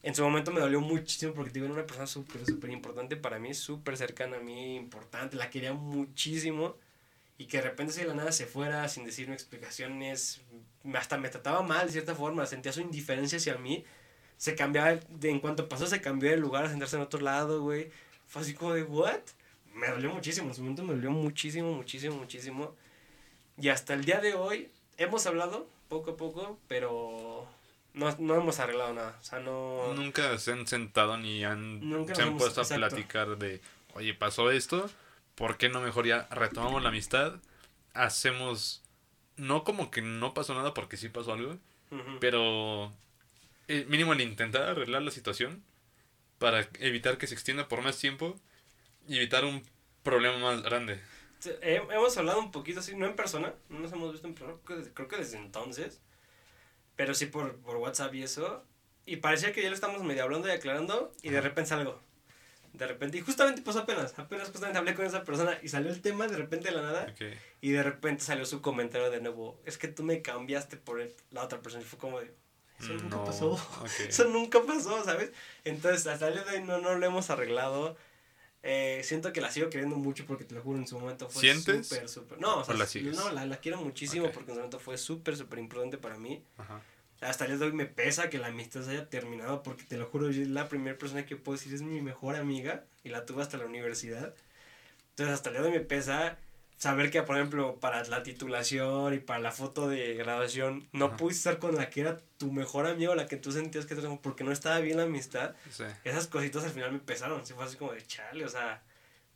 [0.02, 3.54] En su momento me dolió muchísimo porque era una persona súper, súper importante para mí,
[3.54, 6.76] súper cercana a mí, importante, la quería muchísimo.
[7.38, 10.42] Y que de repente si de la nada se fuera sin decirme explicaciones,
[10.94, 13.84] hasta me trataba mal de cierta forma, sentía su indiferencia hacia mí.
[14.40, 17.62] Se cambiaba, de, en cuanto pasó, se cambió de lugar a sentarse en otro lado,
[17.62, 17.92] güey.
[18.26, 19.20] Fue así como de, ¿what?
[19.76, 22.74] Me dolió muchísimo, en su momento me dolió muchísimo, muchísimo, muchísimo.
[23.58, 27.46] Y hasta el día de hoy hemos hablado poco a poco, pero
[27.94, 29.18] no, no hemos arreglado nada.
[29.20, 29.94] O sea, no...
[29.94, 32.88] Nunca se han sentado ni han, Nunca se han hemos- puesto a exacto.
[32.88, 33.60] platicar de,
[33.96, 34.90] oye, pasó esto,
[35.36, 37.36] ¿por qué no mejor ya retomamos la amistad?
[37.94, 38.82] Hacemos,
[39.36, 41.58] no como que no pasó nada porque sí pasó algo,
[42.22, 42.92] pero
[43.70, 45.64] eh, mínimo el intentar arreglar la situación
[46.38, 48.36] para evitar que se extienda por más tiempo
[49.08, 49.64] y evitar un
[50.04, 51.00] problema más grande.
[51.62, 54.66] Hemos hablado un poquito así, no en persona, no nos hemos visto en persona, creo
[54.66, 56.02] que desde, creo que desde entonces,
[56.98, 58.66] pero sí por, por WhatsApp y eso.
[59.06, 62.02] Y parecía que ya lo estamos medio hablando y aclarando, y de repente salgo.
[62.74, 66.02] De repente, y justamente pasó apenas, apenas justamente hablé con esa persona y salió el
[66.02, 67.22] tema de repente de la nada, Ok.
[67.62, 71.16] y de repente salió su comentario de nuevo, es que tú me cambiaste por el-
[71.32, 72.32] la otra persona, y fue como de,
[72.80, 73.52] eso nunca No, pasó.
[73.52, 73.90] ok.
[74.10, 75.32] Eso nunca pasó, ¿sabes?
[75.64, 77.98] Entonces, hasta el día de hoy no, no lo hemos arreglado.
[78.62, 81.54] Eh, siento que la sigo queriendo mucho porque te lo juro, en su momento fue
[81.56, 82.40] súper, súper.
[82.42, 83.16] No, o sea, ¿O la sigues?
[83.16, 84.34] no, la, la quiero muchísimo Ok.
[84.34, 86.44] porque en su momento fue súper, súper importante para mí.
[86.58, 86.82] Ajá.
[87.22, 89.98] Hasta el día de hoy me pesa que la amistad se haya terminado porque te
[89.98, 93.10] lo juro, yo es la primera persona que puedo decir es mi mejor amiga y
[93.10, 94.34] la tuve hasta la universidad.
[95.12, 96.38] Entonces, hasta el día de hoy me pesa
[96.80, 101.18] saber que, por ejemplo, para la titulación y para la foto de graduación, no Ajá.
[101.18, 104.02] pudiste estar con la que era tu mejor amigo, la que tú sentías que te
[104.02, 105.56] porque no estaba bien la amistad.
[105.70, 105.84] Sí.
[106.06, 107.46] Esas cositas al final me pesaron.
[107.46, 108.82] Se fue así como de chale, o sea,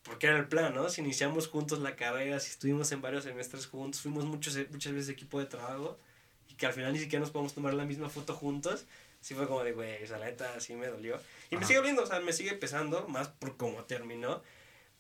[0.04, 0.88] porque era el plan, ¿no?
[0.88, 5.10] Si iniciamos juntos la carrera, si estuvimos en varios semestres juntos, fuimos muchos, muchas veces
[5.10, 6.00] equipo de trabajo
[6.48, 8.86] y que al final ni siquiera nos podemos tomar la misma foto juntos.
[9.20, 11.20] Sí fue como de, güey, o sea, la neta sí me dolió.
[11.50, 14.42] Y me sigue doliendo, o sea, me sigue pesando, más por cómo terminó.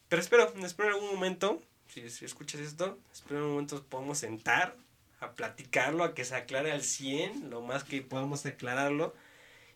[0.09, 1.61] Pero espero, espero en algún momento,
[1.93, 4.75] si, si escuchas esto, espero en algún momento podamos sentar,
[5.19, 9.13] a platicarlo, a que se aclare al 100, lo más que podamos aclararlo,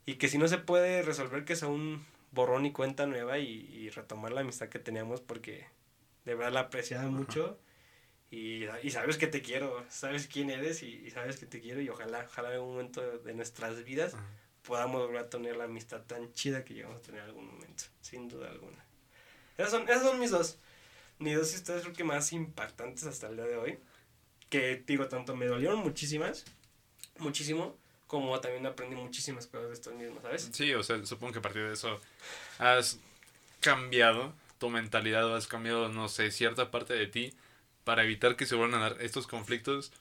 [0.06, 3.48] y que si no se puede resolver que sea un borrón y cuenta nueva y,
[3.74, 5.66] y retomar la amistad que teníamos porque
[6.26, 7.58] de verdad la apreciaba mucho
[8.30, 11.82] y, y sabes que te quiero, sabes quién eres y, y sabes que te quiero
[11.82, 14.26] y ojalá, ojalá en algún momento de, de nuestras vidas Ajá.
[14.64, 17.86] podamos volver a tener la amistad tan chida que llegamos a tener en algún momento,
[18.02, 18.84] sin duda alguna.
[19.58, 20.60] Esas son, esas son mis dos,
[21.20, 23.80] mis dos historias creo que más impactantes hasta el día de hoy,
[24.50, 26.46] que digo, tanto me dolieron muchísimas,
[27.20, 27.78] muchísimo,
[28.08, 30.50] como también aprendí muchísimas cosas de estos mismos, ¿sabes?
[30.54, 32.00] Sí, o sea, supongo que a partir de eso
[32.60, 33.00] has
[33.60, 37.34] cambiado tu mentalidad o has cambiado, no sé, cierta parte de ti
[37.84, 39.92] para evitar que se vuelvan a dar estos conflictos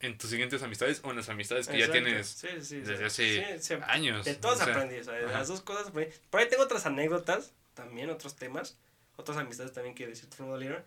[0.00, 2.04] en tus siguientes amistades o en las amistades que ya Exacto.
[2.04, 4.24] tienes Sí, sí, sí, desde hace sí, años.
[4.24, 6.12] De todos o sea, aprendí, o sea, de las dos cosas aprendí.
[6.28, 8.76] Por ahí tengo otras anécdotas, también otros temas,
[9.16, 10.82] otras amistades también que de cierta forma dolieron.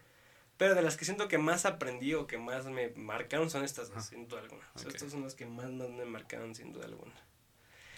[0.58, 3.90] Pero de las que siento que más aprendí o que más me marcaron son estas
[3.90, 4.08] dos, Ajá.
[4.08, 4.66] sin duda alguna.
[4.74, 7.12] O sea, estas son las que más, más me marcaron, sin duda alguna.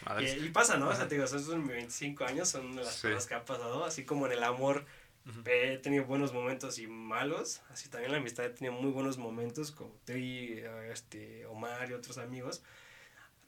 [0.06, 0.36] madres.
[0.38, 0.90] Y, y pasa, ¿no?
[0.90, 3.08] O sea, te digo, son estos mis 25 años, son de las Sí.
[3.10, 3.86] cosas que ha pasado.
[3.86, 4.86] Así como en el amor
[5.28, 5.42] Ujú.
[5.46, 9.72] he tenido buenos momentos y malos, así también la amistad he tenido muy buenos momentos,
[9.72, 12.64] como y eh, este, Omar y otros amigos.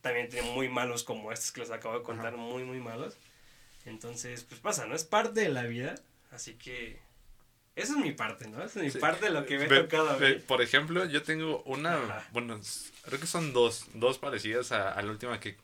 [0.01, 3.17] También he tenido muy malos como estos que les acabo de contar, muy, muy malos.
[3.85, 4.93] Entonces, pues pasa, ¿no?
[4.95, 5.95] Es parte de la vida,
[6.31, 6.99] así que...
[7.75, 8.57] Esa es mi parte, ¿no?
[8.61, 8.99] Esa es mi Sí.
[8.99, 10.33] parte de lo que me ha tocado a mí.
[10.47, 12.27] Por ejemplo, yo tengo una, Ajá.
[12.31, 12.59] bueno,
[13.03, 15.55] creo que son dos, dos parecidas a, a la última que,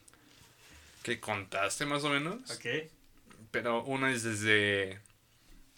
[1.03, 2.49] que contaste más o menos.
[2.51, 2.89] Ok.
[3.51, 4.99] Pero una es desde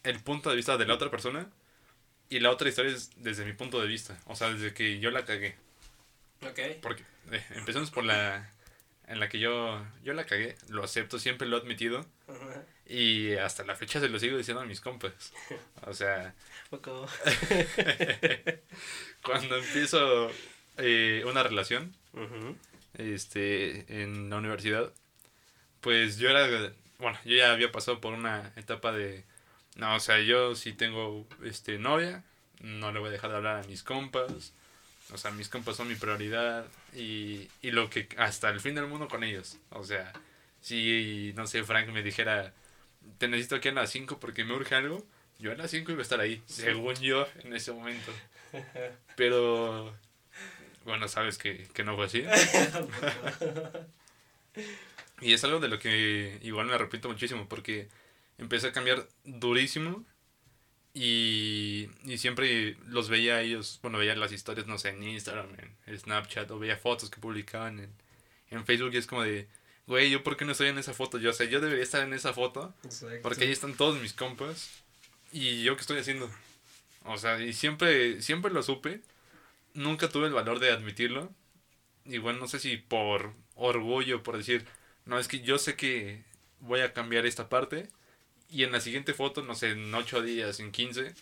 [0.03, 1.47] el punto de vista de la otra persona
[2.29, 4.17] y la otra historia es desde mi punto de vista.
[4.25, 5.55] O sea, desde que yo la cagué.
[6.43, 6.59] Ok.
[6.81, 8.51] Porque eh, empezamos por la
[9.07, 10.55] en la que yo, yo la cagué.
[10.69, 12.05] Lo acepto, siempre lo he admitido.
[12.85, 15.33] Y hasta la fecha se lo sigo diciendo a mis compas.
[15.85, 16.33] O sea,
[19.23, 20.31] cuando empiezo
[20.77, 21.93] eh, una relación,
[22.97, 24.91] este, en la universidad,
[25.81, 29.23] pues yo era, bueno, yo ya había pasado por una etapa de,
[29.75, 32.23] no, o sea, yo si tengo, este, novia,
[32.61, 34.53] no le voy a dejar de hablar a mis compas,
[35.11, 38.87] o sea, mis compas son mi prioridad y, y lo que, hasta el fin del
[38.87, 40.13] mundo con ellos, o sea,
[40.67, 42.53] si, no sé, Frank me dijera,
[43.19, 45.01] te necesito aquí a las 5 porque me urge algo,
[45.39, 48.11] yo a las 5 iba a estar ahí, según yo, en ese momento.
[49.15, 49.95] Pero,
[50.83, 52.25] bueno, sabes que, que no fue así.
[55.19, 57.89] Y es algo de lo que igual me arrepiento muchísimo porque
[58.37, 60.05] empecé a cambiar durísimo
[60.93, 65.47] y, y siempre los veía a ellos, bueno, veía las historias, no sé, en Instagram,
[65.87, 67.91] en Snapchat o veía fotos que publicaban en,
[68.51, 69.47] en Facebook y es como de,
[69.87, 71.17] güey, ¿yo por qué no estoy en esa foto?
[71.17, 73.19] Yo, o sea, yo debería estar en esa foto Exacto.
[73.23, 74.69] porque ahí están todos mis compas
[75.31, 76.29] y yo qué estoy haciendo.
[77.05, 79.01] O sea, y siempre, siempre lo supe,
[79.73, 81.31] nunca tuve el valor de admitirlo.
[82.05, 84.65] Igual no sé si por orgullo, por decir,
[85.05, 86.21] no, es que yo sé que
[86.59, 87.89] voy a cambiar esta parte
[88.49, 91.13] y en la siguiente foto, no sé, en 8 días, en 15,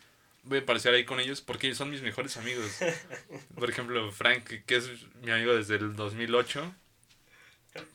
[0.43, 2.79] voy a aparecer ahí con ellos porque ellos son mis mejores amigos.
[3.55, 4.89] Por ejemplo, Frank, que es
[5.21, 6.73] mi amigo desde el 2008,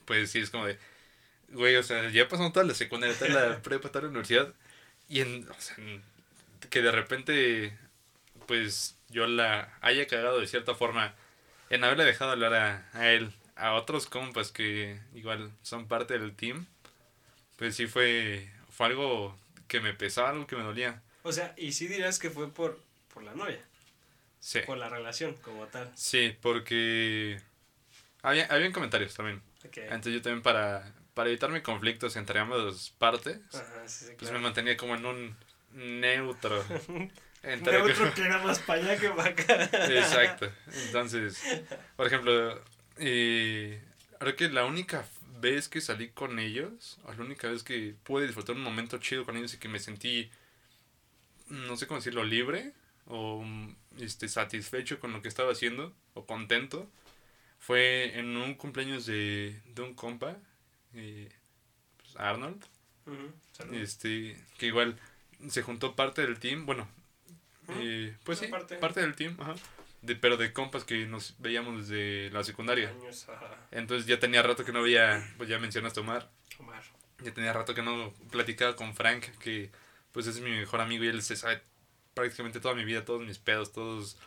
[0.05, 0.77] pues sí, es como de,
[1.49, 4.53] güey, o sea, ya pasó toda la secundaria, toda la prepa, toda la universidad
[5.09, 5.77] y en, o sea,
[6.69, 7.77] que de repente,
[8.47, 11.15] pues yo la haya cagado de cierta forma
[11.69, 16.35] en haberle dejado hablar a, a él, a otros compas que igual son parte del
[16.35, 16.67] team,
[17.57, 21.01] pues sí fue, fue algo que me pesaba, algo que me dolía.
[21.23, 22.79] O sea, y sí dirías que fue por,
[23.13, 23.59] por la novia,
[24.39, 25.91] Sí, por la relación como tal.
[25.93, 27.39] sí, porque
[28.23, 29.41] había, habían comentarios también.
[29.63, 34.39] Entonces yo también para, para evitarme conflictos entre ambas partes, Ajá, sí, sí, pues claro.
[34.39, 35.35] me mantenía como en un
[35.73, 36.63] neutro.
[37.43, 39.63] entre- Neutro que era más para allá que para acá.
[39.89, 40.51] Exacto.
[40.85, 41.41] Entonces,
[41.95, 42.61] por ejemplo,
[42.97, 43.81] eh,
[44.19, 45.05] creo que la única
[45.39, 49.25] vez que salí con ellos, o la única vez que pude disfrutar un momento chido
[49.25, 50.29] con ellos y que me sentí,
[51.47, 52.73] no sé cómo decirlo, libre
[53.07, 53.43] o
[53.97, 56.89] este, satisfecho con lo que estaba haciendo o contento,
[57.61, 60.35] fue en un cumpleaños de, de un compa,
[60.95, 61.31] eh,
[61.97, 62.65] pues, Arnold,
[63.71, 64.99] este, que igual
[65.47, 66.89] se juntó parte del team, bueno,
[67.69, 68.77] eh, pues sí, parte.
[68.77, 69.01] parte.
[69.01, 69.53] del team, ajá,
[70.01, 72.89] de, pero de compas que nos veíamos desde la secundaria.
[72.89, 73.27] Años.
[73.69, 76.83] Entonces ya tenía rato que no veía, pues ya mencionaste a Omar, Omar.
[77.23, 79.69] ya tenía rato que no platicaba con Frank, que
[80.11, 81.61] pues es mi mejor amigo y él se sabe
[82.15, 84.17] prácticamente toda mi vida, todos mis pedos, todos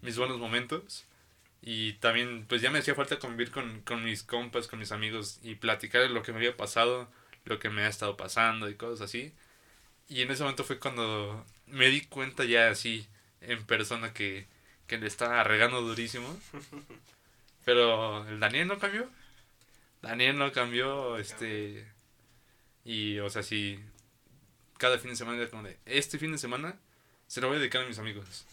[0.00, 1.07] mis buenos momentos.
[1.62, 5.40] Y también pues ya me hacía falta convivir con, con mis compas, con mis amigos
[5.42, 7.10] y platicar de lo que me había pasado,
[7.44, 9.32] lo que me ha estado pasando y cosas así.
[10.08, 13.06] Y en ese momento fue cuando me di cuenta ya así
[13.40, 14.46] en persona que,
[14.86, 16.38] que le estaba regando durísimo.
[17.64, 19.08] Pero el Daniel no cambió.
[20.02, 21.86] Daniel no cambió, este...
[22.84, 23.78] Y, o sea, si
[24.78, 26.76] cada fin de semana era como de, este fin de semana
[27.26, 28.46] se lo voy a dedicar a mis amigos.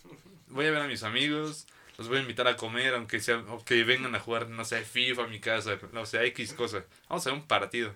[0.48, 3.64] Voy a ver a mis amigos, los voy a invitar a comer, aunque sea, o
[3.64, 6.84] que vengan a jugar, no sé, FIFA a mi casa, no sé, X cosa.
[7.10, 7.94] Vamos a ver un partido.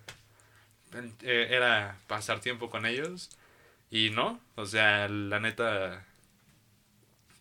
[1.21, 3.29] Eh, Era pasar tiempo con ellos.
[3.91, 6.05] Y no, o sea, la neta,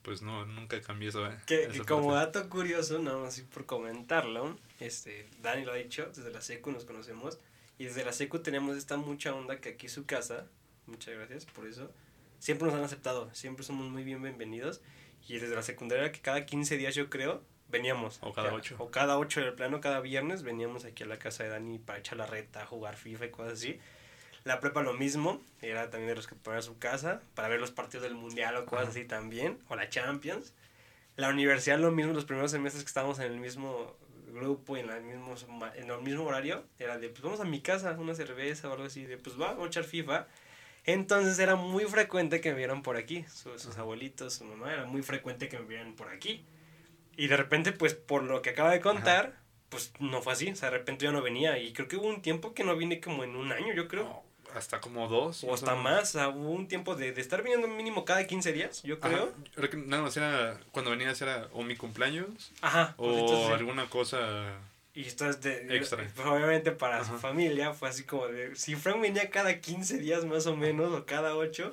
[0.02, 1.26] pues no, nunca cambié eso.
[1.26, 6.06] eh, Que, como dato curioso, nada más así por comentarlo, este, Dani lo ha dicho,
[6.06, 7.38] desde la secu nos conocemos,
[7.78, 10.46] y desde la secu tenemos esta mucha onda que aquí es su casa,
[10.86, 11.92] muchas gracias por eso,
[12.38, 14.80] siempre nos han aceptado, siempre somos muy bien bienvenidos,
[15.28, 18.18] y desde la secundaria que cada 15 días yo creo, veníamos.
[18.22, 18.76] O cada ocho.
[18.78, 21.98] O cada 8 del plano, cada viernes veníamos aquí a la casa de Dani para
[21.98, 23.78] echar la reta, jugar FIFA y cosas así.
[24.44, 27.60] La prepa lo mismo, era también de los que ponían a su casa para ver
[27.60, 28.90] los partidos del mundial o cosas Ajá.
[28.90, 30.54] así también, o la Champions.
[31.16, 33.96] La universidad lo mismo, los primeros semestres que estábamos en el mismo
[34.32, 35.34] grupo y en, el mismo,
[35.74, 38.84] en el mismo horario, era de, pues vamos a mi casa, una cerveza o algo
[38.84, 40.26] así, de, pues va, vamos a echar FIFA.
[40.92, 44.86] Entonces era muy frecuente que me vieran por aquí, su- sus abuelitos, su mamá, era
[44.86, 46.44] muy frecuente que me vieran por aquí.
[47.16, 49.34] Y de repente, pues por lo que acaba de contar,
[49.68, 52.06] pues no fue así, o sea, de repente yo no venía y creo que hubo
[52.08, 54.04] un tiempo que no vine como en un año, yo creo.
[54.04, 54.22] No,
[54.54, 55.44] hasta como dos.
[55.44, 58.54] O hasta más, o sea, hubo un tiempo de, de estar viniendo mínimo cada 15
[58.54, 59.30] días, yo creo.
[59.84, 62.94] Nada más era, cuando venías era o mi cumpleaños Ajá.
[62.96, 63.52] o cositas así.
[63.52, 64.56] alguna cosa...
[64.98, 66.04] Y esto es de, Extra.
[66.12, 70.24] pues, obviamente para su familia fue así como de, si Frank venía cada 15 días
[70.24, 71.72] más o menos, o cada 8,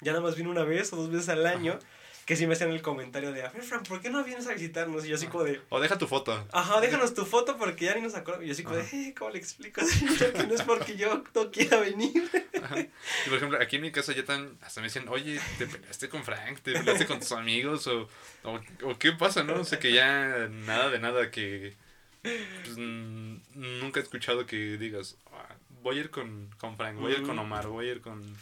[0.00, 1.78] ya nada más vino una vez o dos veces al año,
[2.24, 4.54] que sí me hacían el comentario de, a ver Frank, ¿por qué no vienes a
[4.54, 5.04] visitarnos?
[5.04, 6.48] Y yo así como de, O deja tu foto.
[6.50, 8.44] ajá, déjanos tu foto porque ya ni nos acordamos.
[8.44, 9.82] Y yo así como de, eh, ¿cómo le explico?
[10.34, 12.30] que no es porque yo no quiera venir.
[12.62, 12.80] Ajá.
[12.80, 12.88] Y
[13.28, 16.24] por ejemplo, aquí en mi casa ya tan, hasta me decían, oye, ¿te peleaste con
[16.24, 16.60] Frank?
[16.60, 17.86] ¿Te peleaste con tus amigos?
[17.86, 18.08] O,
[18.44, 19.56] o, o qué pasa, no?
[19.60, 21.74] O sea, que ya nada de nada que...
[22.22, 27.12] pues, mm, nunca he escuchado que digas, "Ah, voy a ir con, con Frank, voy
[27.12, 27.42] a ir con Ujú.
[27.46, 28.36] Omar, voy a ir con,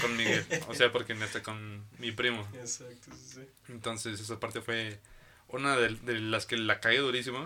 [0.00, 0.44] con Miguel.
[0.68, 2.46] O sea, porque hasta con mi primo.
[2.54, 3.48] Exacto, sí, sí.
[3.68, 4.98] Entonces esa parte fue
[5.48, 7.44] una de, de las que la caí durísimo.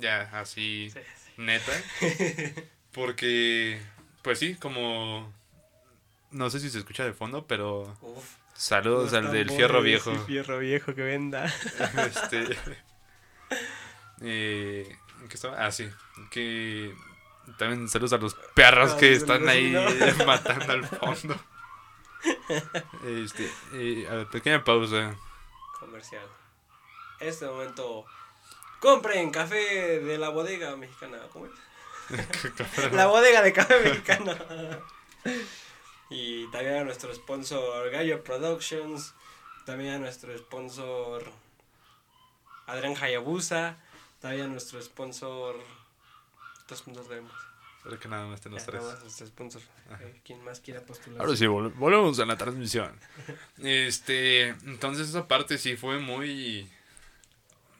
[0.00, 1.00] Ya, así, Sí,
[1.36, 1.72] neta.
[2.92, 3.78] Porque,
[4.22, 5.32] pues sí, como...
[6.30, 8.36] No sé si se escucha de fondo, pero Uf.
[8.54, 10.18] saludos al del fierro viejo.
[10.24, 11.44] fierro viejo que venda.
[12.06, 12.56] este,
[14.20, 15.64] eh, ¿en qué estaba?
[15.64, 15.88] Ah, sí.
[16.30, 16.94] Que
[17.58, 19.72] también saludos a los perros que están ahí
[20.26, 21.36] matando al fondo.
[23.04, 25.16] Este, eh, a ver, pequeña pausa.
[25.78, 26.26] Comercial.
[27.20, 28.04] Este momento.
[28.80, 31.18] Compren café de la bodega mexicana.
[31.32, 31.52] ¿Cómo es?
[32.92, 34.36] La bodega de café mexicano.
[36.10, 39.14] y también a nuestro sponsor Gallo Productions.
[39.64, 41.24] También a nuestro sponsor
[42.66, 43.78] Adrián Hayabusa.
[44.28, 45.56] También a nuestro sponsor.
[46.68, 47.32] Dos puntos vemos.
[47.84, 48.82] Creo que nada más tenemos Ya, tres.
[48.82, 49.62] nada más nuestro sponsor.
[50.00, 51.20] Eh, ¿Quién más quiera postular?
[51.20, 52.98] Ahora sí, vol- volvemos a la transmisión.
[53.62, 56.68] Este, entonces esa parte sí fue muy...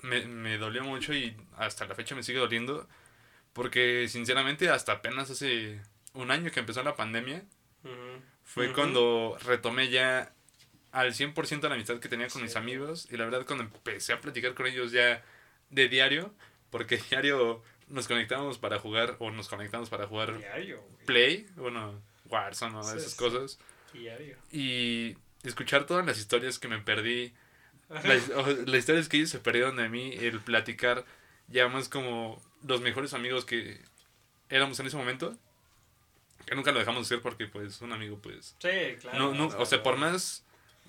[0.02, 2.87] Me, me dolió mucho y hasta la fecha me sigue doliendo.
[3.52, 5.80] Porque sinceramente hasta apenas hace
[6.12, 7.42] un año que empezó la pandemia,
[8.44, 10.32] fue cuando retomé ya
[10.92, 12.44] al 100% la amistad que tenía con Sí.
[12.44, 13.09] mis amigos.
[13.11, 15.24] Y la verdad cuando empecé a platicar con ellos ya
[15.70, 16.35] de diario,
[16.70, 20.83] porque diario nos conectábamos para jugar o nos conectamos para jugar Diario.
[21.05, 23.59] Play, bueno, Warzone o Sí, esas cosas.
[23.92, 24.37] Diario.
[24.50, 27.33] Y escuchar todas las historias que me perdí,
[27.88, 28.29] las,
[28.74, 31.05] historias que ellos se perdieron de mí, el platicar
[31.48, 33.81] ya más como los mejores amigos que
[34.48, 35.37] éramos en ese momento,
[36.44, 38.57] que nunca lo dejamos de ser porque pues un amigo pues...
[38.59, 39.33] Sí, claro.
[39.33, 40.45] no, no, o sea, por más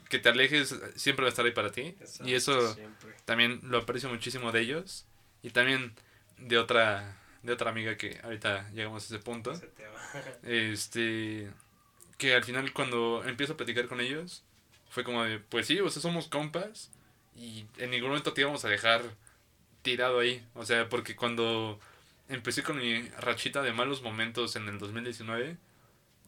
[0.10, 1.96] que te alejes, siempre va a estar ahí para ti.
[2.00, 3.14] Exacto, y eso siempre.
[3.26, 5.06] también lo aprecio muchísimo de ellos.
[5.44, 5.94] Y también
[6.38, 9.52] de otra, de otra amiga que ahorita llegamos a ese punto.
[9.52, 9.70] Ese.
[10.44, 11.52] Este.
[12.18, 14.44] Que al final, cuando empiezo a platicar con ellos,
[14.90, 16.92] fue como de: Pues sí, o sea, somos compas.
[17.36, 19.04] Y en ningún momento te íbamos a dejar
[19.84, 20.44] tirado ahí.
[20.56, 21.80] O sea, porque cuando
[22.30, 25.58] empecé con mi rachita de malos momentos en el 2019,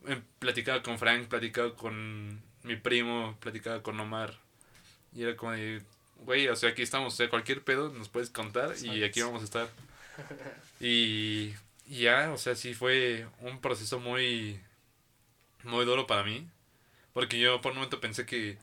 [0.08, 4.36] em, platicaba con Frank, platicaba con mi primo, platicaba con Omar.
[5.16, 5.82] Y era como de:
[6.26, 7.14] Güey, o sea, aquí estamos.
[7.14, 9.70] O sea, cualquier pedo nos puedes contar y aquí vamos a estar.
[10.82, 11.54] Y,
[11.88, 14.60] y ya, o sea, sí fue un proceso muy,
[15.64, 16.48] muy duro para mí.
[17.14, 18.58] Porque yo por un momento pensé que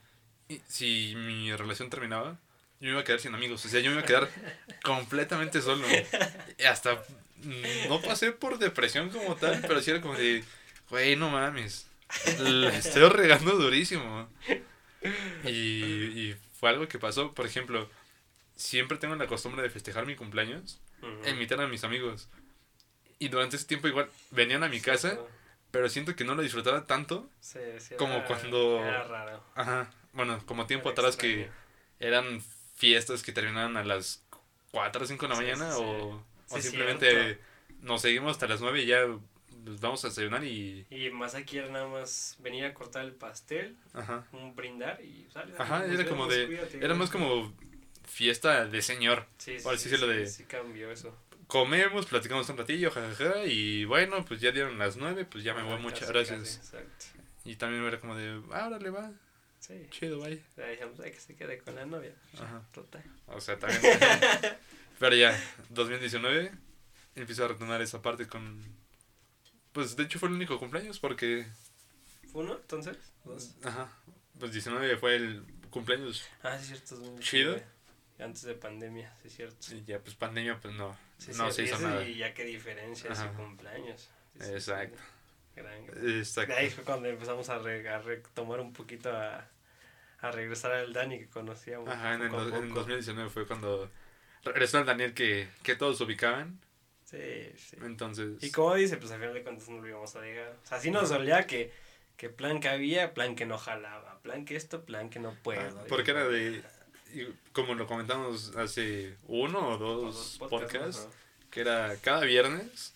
[0.68, 2.38] si mi relación terminaba,
[2.80, 3.64] yo me iba a quedar sin amigos.
[3.64, 4.28] O sea, yo me iba a quedar
[4.82, 5.86] completamente solo.
[6.68, 7.02] Hasta
[7.42, 10.44] mm, no pasé por depresión como tal, pero sí era como de,
[10.88, 11.86] güey, no mames.
[12.38, 14.28] La estoy regando durísimo.
[15.44, 17.88] Y, y fue algo que pasó, por ejemplo,
[18.56, 21.28] siempre tengo la costumbre de festejar mi cumpleaños Ujú.
[21.28, 22.28] invitar a mis amigos.
[23.18, 25.18] Y durante ese tiempo igual venían a mi casa,
[25.70, 27.28] pero siento que no lo disfrutaba tanto.
[27.40, 29.44] Sí, sí, como era- cuando- Era raro.
[29.54, 29.90] Ajá.
[30.12, 31.50] Bueno, como tiempo Era atrás que
[32.00, 32.42] eran
[32.76, 34.22] fiestas que terminaban a las
[34.70, 37.42] 4 o 5 de la mañana o, o simplemente cierto.
[37.82, 39.00] nos seguimos hasta las 9 y ya
[39.66, 40.86] pues, vamos a desayunar y...
[40.90, 44.26] Y más aquí era nada más venir a cortar el pastel, Ajá.
[44.32, 45.52] un brindar y sale.
[45.58, 46.46] Ajá, era como de...
[46.46, 47.52] cuídate, Era más como
[48.04, 49.26] fiesta de señor.
[49.38, 51.14] Sí, sí, por sí, así decirlo sí, de- sí cambió eso.
[51.46, 55.62] Comemos, platicamos un ratillo, jajaja, y bueno, pues ya dieron las 9, pues ya me
[55.62, 56.56] voy, muchas gracias.
[56.56, 57.04] exacto.
[57.44, 59.12] Y también era como de, ah, órale, va,
[59.60, 59.86] Sí.
[59.90, 60.42] chido, bye.
[60.56, 62.14] Ya dijimos, "Ay, que se quede con la novia.
[62.34, 62.62] Ajá.
[62.72, 63.02] Total.
[63.26, 63.80] O sea, también.
[64.98, 65.36] Pero ya,
[65.70, 66.52] 2019,
[67.16, 68.62] empiezo a retomar esa parte con.
[69.76, 71.46] Pues de hecho fue el único cumpleaños porque.
[72.32, 72.96] ¿Fue uno entonces?
[73.24, 73.54] Dos.
[73.62, 73.92] Ajá.
[74.40, 76.26] Pues 19 fue el cumpleaños.
[76.42, 76.96] Ah, sí, es cierto.
[76.96, 77.20] 2019.
[77.60, 78.24] Chido.
[78.24, 79.74] Antes de pandemia, sí, es cierto.
[79.74, 80.96] Y ya, pues pandemia, pues no.
[81.18, 82.02] Sí, no sí, se hizo nada.
[82.08, 83.30] Y ya qué diferencia Ajá.
[83.34, 84.08] cumpleaños.
[84.40, 84.98] Sí, Exacto.
[85.54, 86.08] Gran, gran.
[86.18, 86.54] Exacto.
[86.54, 89.46] De ahí fue cuando empezamos a, re- a retomar un poquito a,
[90.20, 91.90] a regresar al Dani que conocíamos.
[91.90, 92.74] Ajá, en, el en poco.
[92.80, 93.90] 2019 fue cuando
[94.42, 96.58] regresó el Daniel que, que todos ubicaban.
[97.06, 97.76] Sí, sí.
[97.82, 98.42] Entonces.
[98.42, 100.56] Y como dice, pues al final de cuentas no lo íbamos a dejar.
[100.62, 101.72] O sea, sí nos dolía que,
[102.16, 105.60] que plan que había, plan que no jalaba, plan que esto, plan que no puedo.
[105.60, 106.62] ah, Y porque era como- de.
[107.14, 111.08] y Como lo comentamos hace uno o o dos, dos podcasts.
[111.50, 112.92] que era cada viernes,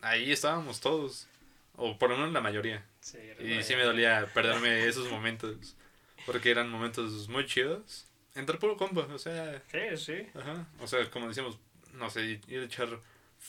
[0.00, 1.26] ahí estábamos todos,
[1.76, 2.84] o por lo menos la mayoría.
[3.00, 5.74] Sí, Y sí me dolía perderme esos momentos,
[6.24, 8.06] porque eran momentos muy chidos.
[8.36, 10.26] Entre puro compa, o sea, Sí, sí.
[10.38, 11.58] ajá, o sea, como decíamos,
[11.94, 12.88] no sé, ir a echar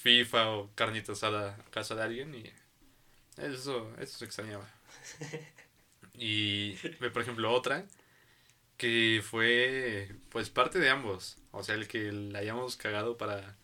[0.02, 2.44] FIFA o carnita asada a casa de alguien y
[3.38, 4.68] eso, eso se extrañaba.
[6.14, 7.86] Y, ve, por ejemplo, otra
[8.78, 11.38] que fue, pues, parte de ambos.
[11.52, 13.56] O sea, el que la hayamos cagado para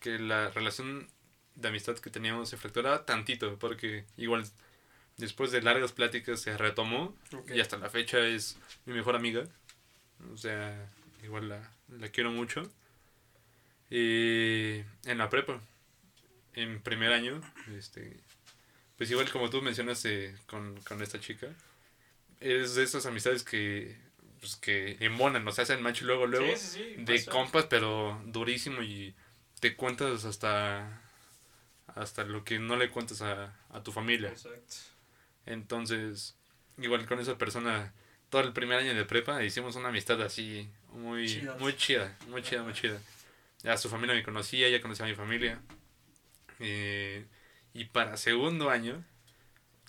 [0.00, 1.08] que la relación
[1.54, 4.44] de amistad que teníamos se fracturara tantito, porque igual
[5.18, 7.14] después de largas pláticas se retomó
[7.54, 8.56] y hasta la fecha es
[8.86, 9.44] mi mejor amiga.
[10.32, 10.90] O sea,
[11.22, 12.62] igual la, la quiero mucho.
[13.90, 15.60] Y en la prepa,
[16.54, 17.40] en primer año,
[17.76, 18.16] este,
[18.96, 21.48] pues igual como tú mencionaste con, con esta chica,
[22.40, 23.96] es de esas amistades que,
[24.40, 27.30] pues que embonan, o sea, hacen macho luego, luego, Sí, sí, sí, de pasó.
[27.30, 29.14] compas, pero durísimo y
[29.60, 31.00] te cuentas hasta,
[31.94, 34.30] hasta lo que no le cuentas a, a tu familia.
[34.30, 34.74] Exacto.
[35.46, 36.36] Entonces,
[36.78, 37.92] igual con esa persona,
[38.30, 41.60] todo el primer año de prepa hicimos una amistad así muy Chidas.
[41.60, 43.00] muy chida, muy chida, muy chida.
[43.62, 45.60] Ya su familia me conocía, ella conocía a mi familia.
[46.64, 47.26] Eh,
[47.74, 49.04] y para segundo año,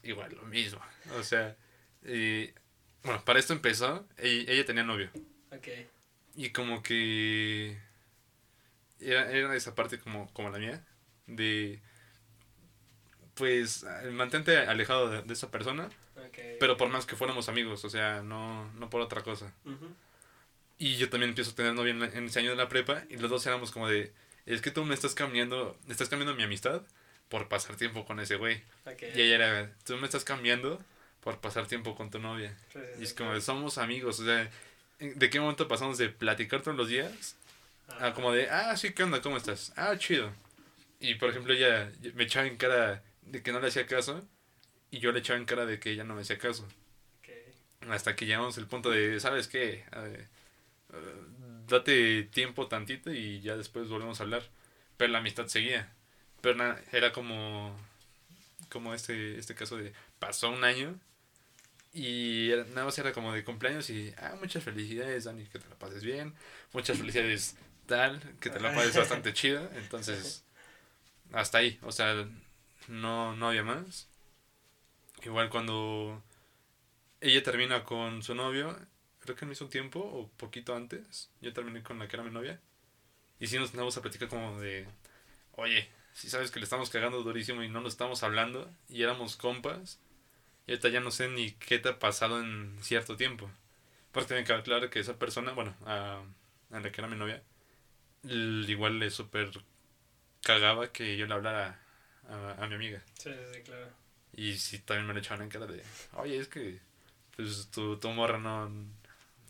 [0.03, 0.82] igual lo mismo.
[1.17, 1.55] O sea,
[2.03, 2.53] eh,
[3.03, 5.09] bueno, para esto empezó, ella, ella tenía novio.
[5.51, 5.67] Ok.
[6.36, 7.78] Y como que
[8.99, 10.84] era, era esa parte como, como la mía,
[11.28, 11.80] de
[13.36, 16.38] pues mantente alejado de, de esa persona, Ok.
[16.59, 19.53] pero por más que fuéramos amigos, o sea, no, no por otra cosa.
[20.78, 23.17] Y yo también empiezo a tener novia en, en ese año de la prepa y
[23.17, 24.13] los dos éramos como de,
[24.46, 26.82] es que tú me estás cambiando, estás cambiando mi amistad
[27.30, 28.62] por pasar tiempo con ese güey.
[28.86, 29.04] Ok.
[29.16, 30.84] Y ella era, tú me estás cambiando
[31.22, 32.56] por pasar tiempo con tu novia.
[32.72, 34.50] Sí, sí, Y es como somos amigos, o sea,
[35.00, 37.36] ¿de qué momento pasamos de platicar todos los días
[37.89, 39.22] Ah, Ah, como de, ah, sí, ¿qué onda?
[39.22, 39.74] ¿Cómo estás?
[39.76, 40.32] Ah, chido.
[41.00, 44.26] Y por ejemplo, ella me echaba en cara de que no le hacía caso
[44.89, 46.68] y yo le echaba en cara de que ella no me hacía caso.
[47.89, 49.84] Hasta que llegamos al punto de, ¿sabes qué?
[49.91, 50.28] A ver,
[51.68, 54.43] date tiempo tantito y ya después volvemos a hablar.
[54.97, 55.93] Pero la amistad seguía.
[56.41, 57.78] Pero na- era como,
[58.70, 60.99] como este, este caso de, pasó un año
[61.93, 65.70] y era- nada más era como de cumpleaños y, ah, muchas felicidades, Dani, que te
[65.70, 66.34] la pases bien.
[66.74, 67.55] Muchas felicidades,
[67.88, 69.70] tal, que te la pases bastante chido.
[69.76, 70.43] Entonces,
[71.34, 72.28] hasta ahí, o sea,
[72.89, 74.07] no, no había más.
[75.24, 76.22] Igual cuando
[77.22, 78.78] ella termina con su novio,
[79.24, 82.32] creo que al mismo tiempo o poquito antes, yo terminé con la que era mi
[82.32, 82.59] novia.
[83.39, 84.86] Y sí nos andamos a platicar como de,
[85.53, 89.36] oye, si sabes que le estamos cagando durísimo y no nos estamos hablando y éramos
[89.38, 89.99] compas,
[90.67, 93.49] y ahorita ya no sé ni qué te ha pasado en cierto tiempo.
[94.11, 96.21] Porque tiene que quedar claro que esa persona, bueno, a,
[96.71, 97.41] a la que era mi novia,
[98.24, 99.51] igual le súper
[100.43, 101.80] cagaba que yo le hablara
[102.30, 103.01] a, a mi amiga.
[103.15, 103.88] Sí, sí, sí, claro.
[104.36, 106.80] Y sí, también me lo echaban en cara de, oye, es que
[107.36, 108.69] pues, tu, tu morra no,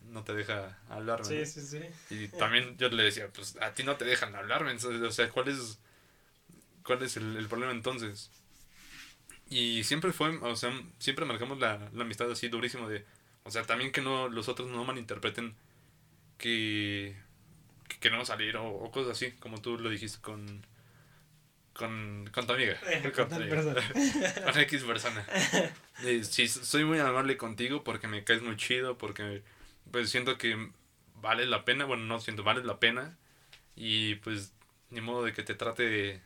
[0.06, 1.26] no te deja hablarme.
[1.26, 1.46] Sí, ¿no?".
[1.46, 1.80] sí, sí.
[2.10, 4.72] Y también yo le decía, pues a ti no te dejan hablarme.
[4.72, 5.80] entonces, o sea, ¿cuál es,
[6.84, 8.32] cuál es el, el problema entonces?
[9.50, 13.06] Y siempre fue, o sea, siempre marcamos la, la amistad así durísimo de
[13.44, 15.56] O sea, también que no los otros no malinterpreten
[16.38, 17.16] que,
[17.88, 20.66] que queremos salir o, o cosas así, como tú lo dijiste con
[21.74, 22.78] con, con tu amiga.
[22.88, 23.82] Eh, con, con persona.
[24.46, 25.26] Con X persona.
[26.04, 29.44] Eh, sí, soy muy amable contigo porque me caes muy chido, porque
[29.92, 30.72] pues siento que
[31.22, 33.18] vale la pena, bueno, no siento, vale la pena.
[33.76, 34.54] Y pues
[34.92, 36.22] ni modo de que te trate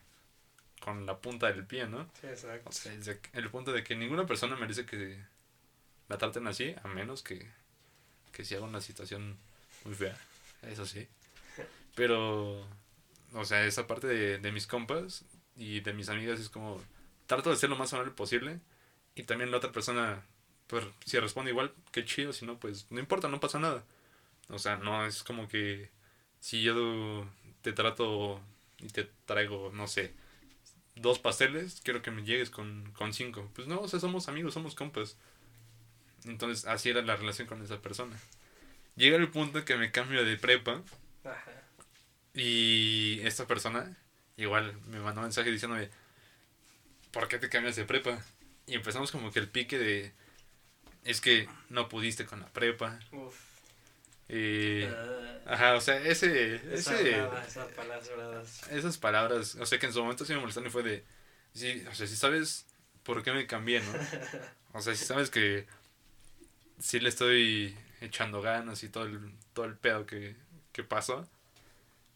[0.81, 2.09] con la punta del pie, ¿no?
[2.21, 2.69] Sí, exacto.
[2.69, 5.19] O sea, de- el punto de que ninguna persona merece que
[6.09, 7.47] la traten así, a menos que,
[8.31, 9.37] que se haga una situación
[9.85, 10.17] muy fea.
[10.63, 11.07] Eso sí.
[11.95, 12.65] Pero,
[13.33, 16.81] o sea, esa parte de, de mis compas y de mis amigas es como,
[17.27, 18.59] trato de ser lo más amable posible.
[19.15, 20.23] Y también la otra persona,
[20.67, 23.83] pues, si responde igual, qué chido, si no, pues, no importa, no pasa nada.
[24.49, 25.89] O sea, no es como que
[26.39, 27.27] si yo
[27.61, 28.41] te trato
[28.79, 30.13] y te traigo, no sé,
[30.95, 33.49] dos pasteles, quiero que me llegues con, con cinco.
[33.55, 35.17] Pues no, o sea, somos amigos, somos compas.
[36.25, 38.17] Entonces, así era la relación con esa persona.
[38.95, 40.81] Llega el punto que me cambio de prepa
[41.23, 41.51] Ajá.
[42.33, 43.95] y esta persona
[44.37, 45.89] igual me mandó un mensaje diciéndome,
[47.11, 48.23] ¿por qué te cambias de prepa?
[48.65, 50.11] Y empezamos como que el pique de,
[51.07, 52.99] es que no pudiste con la prepa.
[53.11, 53.35] Uf.
[54.29, 54.89] eh,
[55.45, 58.63] Ah, ajá, o sea, ese, ese, brava, esas palabras.
[58.71, 61.03] esas palabras, o sea, que en su momento sí me molestaron y fue de,
[61.53, 62.65] sí, o sea, si sabes
[63.03, 63.93] por qué me cambié, ¿no?
[64.73, 65.65] O sea, si sabes que
[66.79, 70.35] sí le estoy echando ganas y todo el, todo el pedo que,
[70.71, 71.27] que pasó,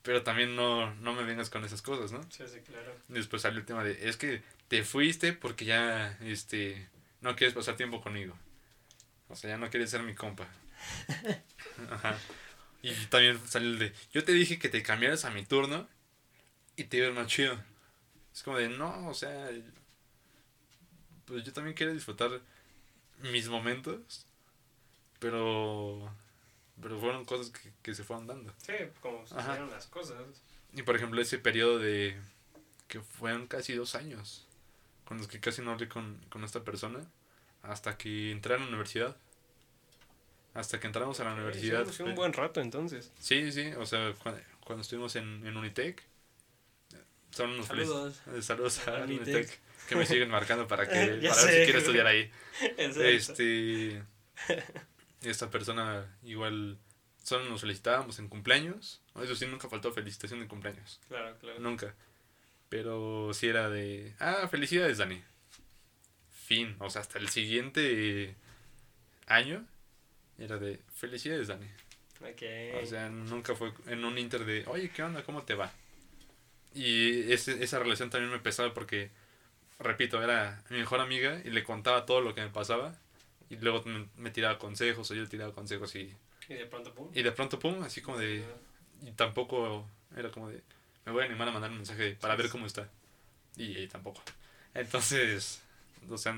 [0.03, 2.23] pero también no, no me vengas con esas cosas, ¿no?
[2.31, 2.95] Sí, sí, claro.
[3.09, 6.87] Y después salió el tema de, es que te fuiste porque ya, este,
[7.21, 8.37] no quieres pasar tiempo conmigo.
[9.31, 10.47] O sea, ya no quieres ser mi compa.
[11.89, 12.17] Ajá.
[12.81, 15.87] Y también salió el de, yo te dije que te cambiaras a mi turno
[16.75, 17.57] y te iba más chido.
[18.33, 19.49] Es como de, no, o sea,
[21.25, 22.41] pues yo también quiero disfrutar
[23.21, 24.25] mis momentos,
[25.19, 26.11] pero,
[26.81, 28.53] pero fueron cosas que, que se fueron dando.
[28.65, 30.17] Sí, como sucedieron las cosas.
[30.73, 32.19] Y por ejemplo, ese periodo de
[32.87, 34.47] que fueron casi dos años
[35.05, 37.05] con los que casi no hablé con, con esta persona
[37.63, 39.15] hasta que entré a la universidad.
[40.53, 41.85] Hasta que entramos a la universidad.
[41.85, 43.11] Sí, fue un buen rato entonces.
[43.19, 46.03] Sí, sí, o sea, cuando, cuando estuvimos en, en Unitec.
[47.31, 48.19] Son unos Saludos.
[48.25, 49.27] felices- eh, saludos a Unitec.
[49.35, 49.59] Unitec.
[49.87, 50.93] que me siguen marcando para que
[51.29, 52.29] para ver si quiero estudiar ahí.
[52.77, 54.03] Este
[55.21, 56.77] esta persona igual
[57.23, 59.01] solo nos felicitábamos en cumpleaños.
[59.23, 60.99] Eso sí nunca faltó felicitación de cumpleaños.
[61.07, 61.59] Claro, claro.
[61.59, 61.93] Nunca.
[62.69, 65.21] Pero sí era de, ah, felicidades, Dani.
[66.51, 66.75] Fin.
[66.79, 68.35] O sea, hasta el siguiente
[69.25, 69.65] año
[70.37, 71.65] era de, felicidades, Dani.
[72.19, 72.83] Ok.
[72.83, 75.23] O sea, nunca fue en un inter de, oye, ¿qué onda?
[75.23, 75.71] ¿Cómo te va?
[76.75, 79.11] Y ese, esa relación también me pesaba porque,
[79.79, 82.99] repito, era mi mejor amiga y le contaba todo lo que me pasaba.
[83.49, 86.13] Y luego me, me tiraba consejos o yo le tiraba consejos y,
[86.49, 87.09] y de pronto, pum.
[87.13, 88.43] y de pronto, pum, así como de...
[89.01, 89.87] Y tampoco
[90.17, 90.61] era como de,
[91.05, 92.89] me voy a animar a mandar un mensaje para ver cómo está.
[93.55, 94.21] Y, y tampoco.
[94.73, 95.61] Entonces,
[96.09, 96.35] o sea,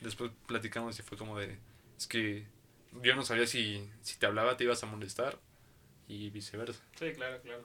[0.00, 1.58] después platicamos y fue como de,
[1.96, 2.46] es que
[3.02, 5.38] yo no sabía si, si te hablaba te ibas a molestar
[6.08, 6.80] y viceversa.
[6.98, 7.64] Sí, claro, claro.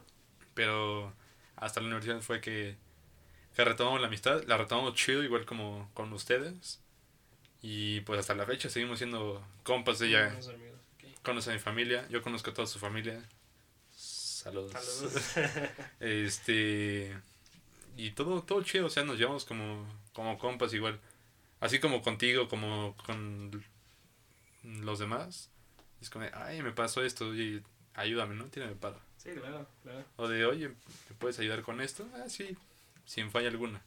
[0.54, 1.14] Pero
[1.56, 2.76] hasta la universidad fue que,
[3.56, 6.82] que retomamos la amistad, la retomamos chido igual como con ustedes.
[7.62, 10.00] Y pues hasta la fecha seguimos siendo compas.
[10.02, 10.80] Ella Buenos amigos.
[10.96, 11.22] ok.
[11.24, 13.22] conoce a mi familia, yo conozco a toda su familia.
[13.92, 14.72] Saludos.
[14.72, 15.34] Saludos.
[16.00, 17.18] Este.
[17.98, 21.02] Y todo, todo chido, o sea, nos llevamos como, como compas igual.
[21.60, 23.64] Así como contigo, como con
[24.64, 25.49] los demás.
[26.01, 27.62] Es como, ay, me pasó esto, y
[27.95, 28.45] ayúdame, ¿no?
[28.45, 28.99] Tírame paro.
[29.18, 30.05] sí, claro, claro.
[30.16, 32.07] O de, oye, ¿me puedes ayudar con esto?
[32.16, 32.55] Ah, sí,
[33.05, 33.82] sin falla alguna.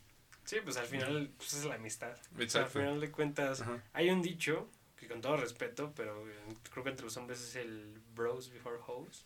[0.45, 2.13] Sí, pues al final pues, es la amistad.
[2.13, 2.79] O sea, Exacto.
[2.79, 3.83] al final de cuentas, Ajá.
[3.95, 4.69] hay un dicho
[4.99, 6.35] que con todo respeto, pero eh,
[6.73, 9.25] creo que entre los hombres es el bros before hoes.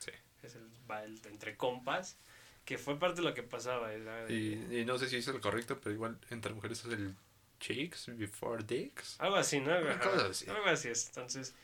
[0.00, 0.10] Sí.
[0.42, 2.16] Es el, va el entre compas,
[2.64, 3.88] que fue parte de lo que pasaba.
[3.90, 7.14] de- Y, y no sé si es el correcto, pero igual entre mujeres es el
[7.60, 9.20] chicks before dicks.
[9.20, 9.72] Algo así, ¿no?
[9.98, 10.48] Cosa así.
[10.48, 11.06] Algo así es.
[11.08, 11.54] Entonces,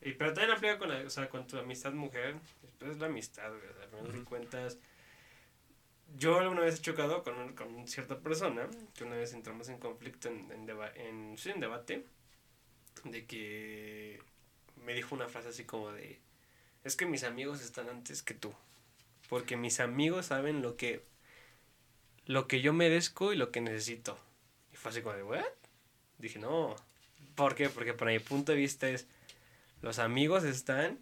[0.00, 2.36] y, pero también aplica con, la, o sea, con tu amistad mujer.
[2.78, 3.62] Pues es la amistad, güey.
[3.82, 4.78] Al final de cuentas,
[6.16, 10.28] yo alguna vez he chocado con, con cierta persona, que una vez entramos en conflicto,
[10.28, 12.04] en, en, deba- en, sí, en debate,
[13.04, 14.20] de que
[14.84, 16.20] me dijo una frase así como de,
[16.84, 18.52] es que mis amigos están antes que tú.
[19.28, 21.04] Porque mis amigos saben lo que,
[22.26, 24.18] lo que yo merezco y lo que necesito.
[24.82, 25.44] Fue así como de, ¿what?
[26.18, 26.74] Dije, no.
[27.36, 27.68] ¿Por qué?
[27.68, 29.06] Porque para mi punto de vista es,
[29.80, 30.98] los amigos están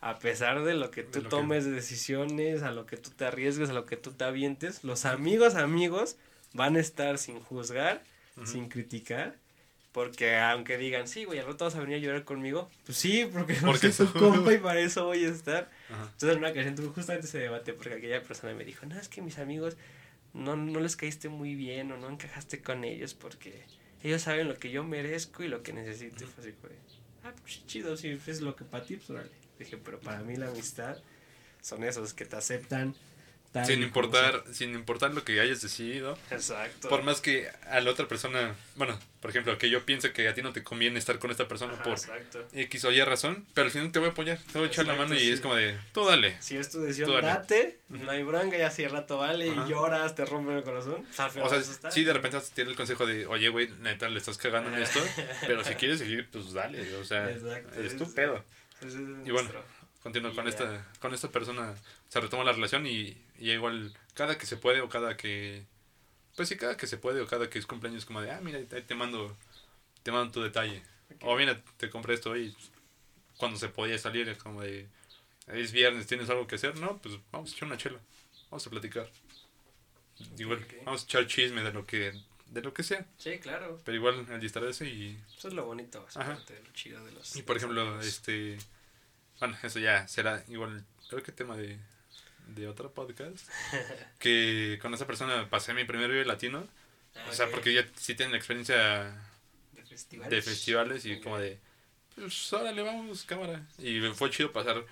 [0.00, 2.96] a pesar de lo que De tú lo que- tomes de decisiones, a lo que
[2.96, 6.16] tú te arriesgues, a lo que tú te avientes, los amigos amigos
[6.52, 8.02] van a estar sin juzgar,
[8.36, 8.46] Ujú.
[8.46, 9.36] sin criticar
[9.92, 12.68] Porque aunque digan, sí, güey, al rato vas a venir a llorar conmigo.
[12.84, 15.70] Pues sí, porque, Porque soy tu compa y para eso voy a estar.
[15.88, 19.08] Entonces en una ocasión tuve justamente ese debate porque aquella persona me dijo, no, es
[19.08, 19.76] que mis amigos
[20.34, 23.64] no, no les caíste muy bien o no encajaste con ellos porque
[24.02, 26.24] ellos saben lo que yo merezco y lo que necesito.
[26.24, 26.74] Y fue así, güey,
[27.24, 29.30] ah, pues chido, si es lo que para ti, pues órale.
[29.58, 30.98] Dije, pero para mí la amistad
[31.60, 32.94] son esos que te aceptan.
[33.62, 36.18] Sin importar, sin importar lo que hayas decidido.
[36.30, 36.88] Exacto.
[36.88, 40.34] Por más que a la otra persona, bueno, por ejemplo, que yo piense que a
[40.34, 42.44] ti no te conviene estar con esta persona Ajá, por Exacto.
[42.52, 44.86] X o Y razón, pero al final te voy a apoyar, te voy a echar
[44.86, 45.30] la mano y sí.
[45.30, 46.36] es como de, tú dale.
[46.40, 49.64] Si es tu decisión, date, no hay bronca, ya si el rato vale Ajá.
[49.66, 51.06] y lloras, te rompen el corazón.
[51.16, 54.74] O sea, sí, de repente tener el consejo de, oye, güey, neta, le estás cagando
[54.74, 54.98] en esto,
[55.46, 58.44] pero si quieres seguir, pues dale, o sea, Exacto, es tu pedo.
[58.84, 59.48] Es Y bueno,
[60.04, 61.72] Y con esta, con esta persona,
[62.08, 65.64] se retoma la relación y, y igual, cada que se puede o cada que,
[66.36, 68.60] pues sí, cada que se puede o cada que es cumpleaños, como de, ah, mira,
[68.64, 69.36] te mando,
[70.02, 70.82] te mando tu detalle.
[71.20, 72.54] O mira, te compré esto hoy,
[73.36, 74.86] cuando se podía salir, es como de,
[75.48, 76.78] es viernes, ¿tienes algo que hacer?
[76.78, 78.00] No, pues vamos a echar una chela,
[78.50, 79.10] vamos a platicar.
[80.38, 82.12] Igual, vamos a echar chisme de lo que,
[82.46, 83.80] de lo que sea, Sí, claro.
[83.84, 87.34] pero igual al distraerse y, Eso es lo bonito, parte de lo chido de los.
[87.36, 88.06] y por ejemplo, amigos.
[88.06, 88.58] este,
[89.40, 91.78] bueno, eso ya será igual, creo que tema de,
[92.48, 93.48] de otro podcast,
[94.18, 96.66] que con esa persona pasé mi primer Vive Latino,
[97.16, 97.52] Ah, o sea, ok.
[97.52, 99.04] porque ya sí tienen la experiencia
[99.72, 100.30] De festivales.
[100.30, 101.22] de festivales y Ok.
[101.22, 101.60] como de,
[102.16, 103.64] pues órale, vamos, cámara.
[103.78, 104.84] Y fue chido pasar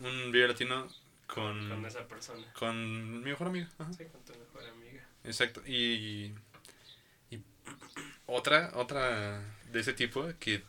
[0.00, 0.86] un Vive Latino
[1.26, 2.46] con, Con esa persona.
[2.52, 3.66] con mi mejor amigo.
[3.78, 3.92] Ajá.
[3.92, 5.02] Sí, con tu mejor amiga.
[5.24, 5.62] Exacto.
[5.66, 6.32] Y,
[7.30, 7.38] y
[8.26, 9.42] otra, otra
[9.72, 10.62] de ese tipo que,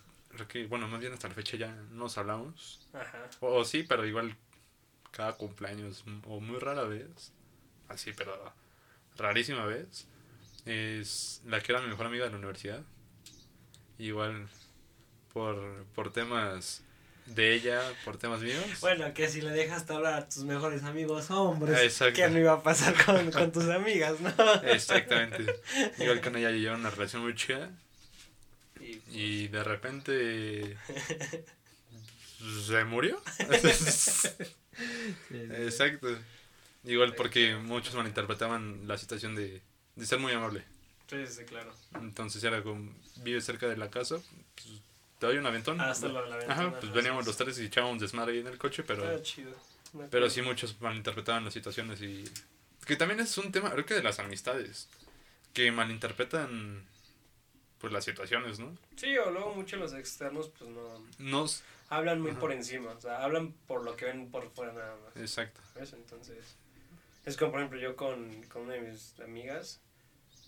[0.47, 2.81] que, bueno, más bien hasta la fecha ya nos hablamos.
[2.93, 3.29] Ajá.
[3.41, 4.35] O, o sí, pero igual
[5.15, 7.31] cada cumpleaños o muy rara vez.
[7.87, 8.53] Así, pero
[9.17, 10.07] rarísima vez.
[10.65, 12.81] Es la que era mi mejor amiga de la universidad.
[13.97, 14.47] Igual
[15.31, 16.81] por, por temas
[17.27, 18.65] de ella, por temas míos.
[18.81, 21.99] Bueno, que si le dejas hablar a tus mejores amigos hombres.
[22.13, 24.31] ¿qué no iba a pasar con, con tus amigas, no?
[24.63, 25.61] Exactamente.
[25.99, 27.69] Igual con ella yo llevaba una relación muy chida.
[28.79, 30.77] Y, Y de repente
[32.65, 33.21] se murió.
[35.31, 36.07] Exacto.
[36.83, 39.61] Igual porque muchos malinterpretaban la situación de,
[39.95, 40.63] de ser muy amable.
[41.09, 41.73] Sí, sí, claro.
[41.95, 44.17] Entonces era como, vive cerca de la casa,
[44.55, 44.81] pues,
[45.19, 45.79] te doy un aventón.
[45.81, 48.39] Hasta lo de la Ajá, ventana, pues así veníamos los tres y echábamos desmadre ahí
[48.39, 49.55] en el coche, pero, Está chido.
[49.93, 52.25] Me pero sí muchos malinterpretaban las situaciones y...
[52.85, 54.89] Que también es un tema, creo que de las amistades,
[55.53, 56.83] que malinterpretan
[57.85, 58.75] pues las situaciones, ¿no?
[58.95, 61.05] Sí, o luego muchos los externos, pues no.
[61.19, 61.61] Nos...
[61.87, 62.39] Hablan muy Ajá.
[62.39, 65.15] por encima, o sea, hablan por lo que ven por fuera nada más.
[65.21, 65.61] Exacto.
[65.71, 65.93] ¿Sabes?
[65.93, 66.55] Entonces,
[67.25, 69.81] es como por ejemplo yo con, con una de mis amigas,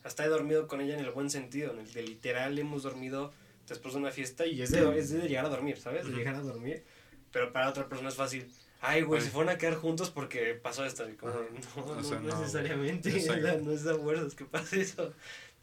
[0.03, 3.31] hasta he dormido con ella en el buen sentido, en el de literal hemos dormido
[3.67, 6.07] después de una fiesta y es de, es de llegar a dormir, ¿sabes?
[6.07, 6.83] De llegar a dormir,
[7.31, 8.51] pero para otra persona es fácil.
[8.81, 11.07] Ay, güey, se fueron a quedar juntos porque pasó esto.
[11.07, 13.11] Y como, no, O no, sea, no no, necesariamente,
[13.63, 15.13] no es a fuerzas que pase eso.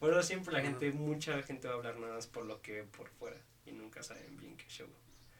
[0.05, 2.73] Por eso siempre la gente, mucha gente va a hablar nada más por lo que
[2.73, 3.37] ve por fuera
[3.67, 4.87] y nunca saben bien qué show.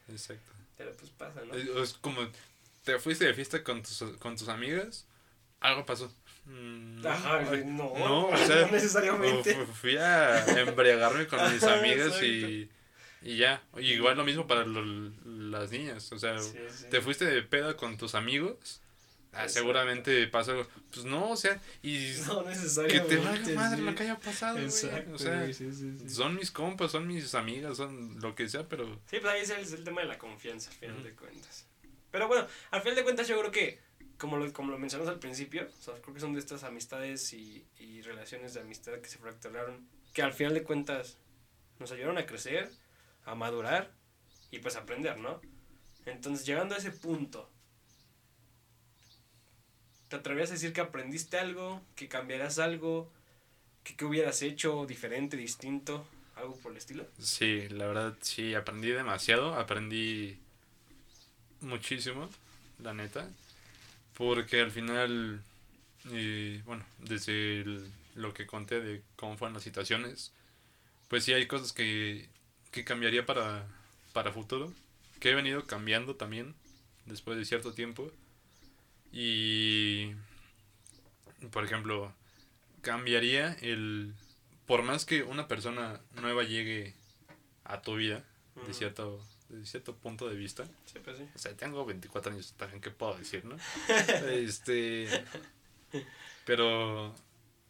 [0.09, 0.53] Exacto.
[0.79, 1.55] Pero pues pasa, ¿no?
[1.55, 2.21] Es, es como,
[2.83, 5.07] te fuiste de fiesta con tus, con tus amigas,
[5.61, 6.13] algo pasó.
[6.47, 9.55] Mm, no, Ajá, ay, no, no, o sea, no necesariamente.
[9.55, 12.71] fu- Fui a embriagarme con mis amigas y,
[13.23, 13.63] y ya.
[13.79, 16.11] Y igual lo mismo para lo- las niñas.
[16.13, 16.87] O sea, Sí, sí.
[16.91, 18.81] te fuiste de peda con tus amigos.
[19.35, 20.67] Ah, seguramente pasó algo.
[20.93, 23.83] Pues no, o sea, y No que te valga madre sí.
[23.83, 24.67] lo que haya pasado, güey.
[24.67, 28.87] O sea, sí, sí, son mis compas, son mis amigas, son lo que sea, pero
[29.11, 31.67] Sí, pues ahí es el, es el tema de la confianza, al final de cuentas.
[32.11, 33.81] Pero bueno, al final de cuentas yo creo que,
[34.19, 37.33] como lo, como lo mencionamos al principio, o sea, creo que son de estas amistades
[37.33, 41.19] y, y relaciones de amistad que se fracturaron, que al final de cuentas
[41.81, 42.71] nos ayudaron a crecer,
[43.25, 43.93] a madurar
[44.51, 45.41] y pues aprender, ¿no?
[46.07, 47.51] Entonces, llegando a ese punto,
[50.09, 53.11] ¿te atreverías a decir que aprendiste algo, que cambiarás algo,
[53.83, 57.07] que, que hubieras hecho diferente, distinto, algo por el estilo?
[57.19, 60.39] Sí, la verdad sí, aprendí demasiado, aprendí
[61.61, 62.29] muchísimo,
[62.83, 63.29] la neta,
[64.17, 65.43] porque al final,
[66.11, 67.65] y, bueno, desde
[68.15, 70.33] lo que conté de cómo fueron las situaciones,
[71.09, 72.29] pues sí hay cosas que,
[72.71, 73.67] que cambiaría para,
[74.13, 74.73] para futuro,
[75.21, 76.55] que he venido cambiando también
[77.07, 78.11] después de cierto tiempo,
[79.17, 80.13] y,
[81.53, 82.13] por ejemplo,
[82.83, 84.13] cambiaría el
[84.67, 86.95] por más que una persona nueva llegue
[87.65, 88.25] a tu vida,
[88.67, 91.29] de cierto, de cierto punto de vista, Sí, pues sí.
[91.35, 93.57] o sea, tengo 24 años, también, ¿qué puedo decir, no?
[94.31, 95.07] este,
[96.45, 97.15] pero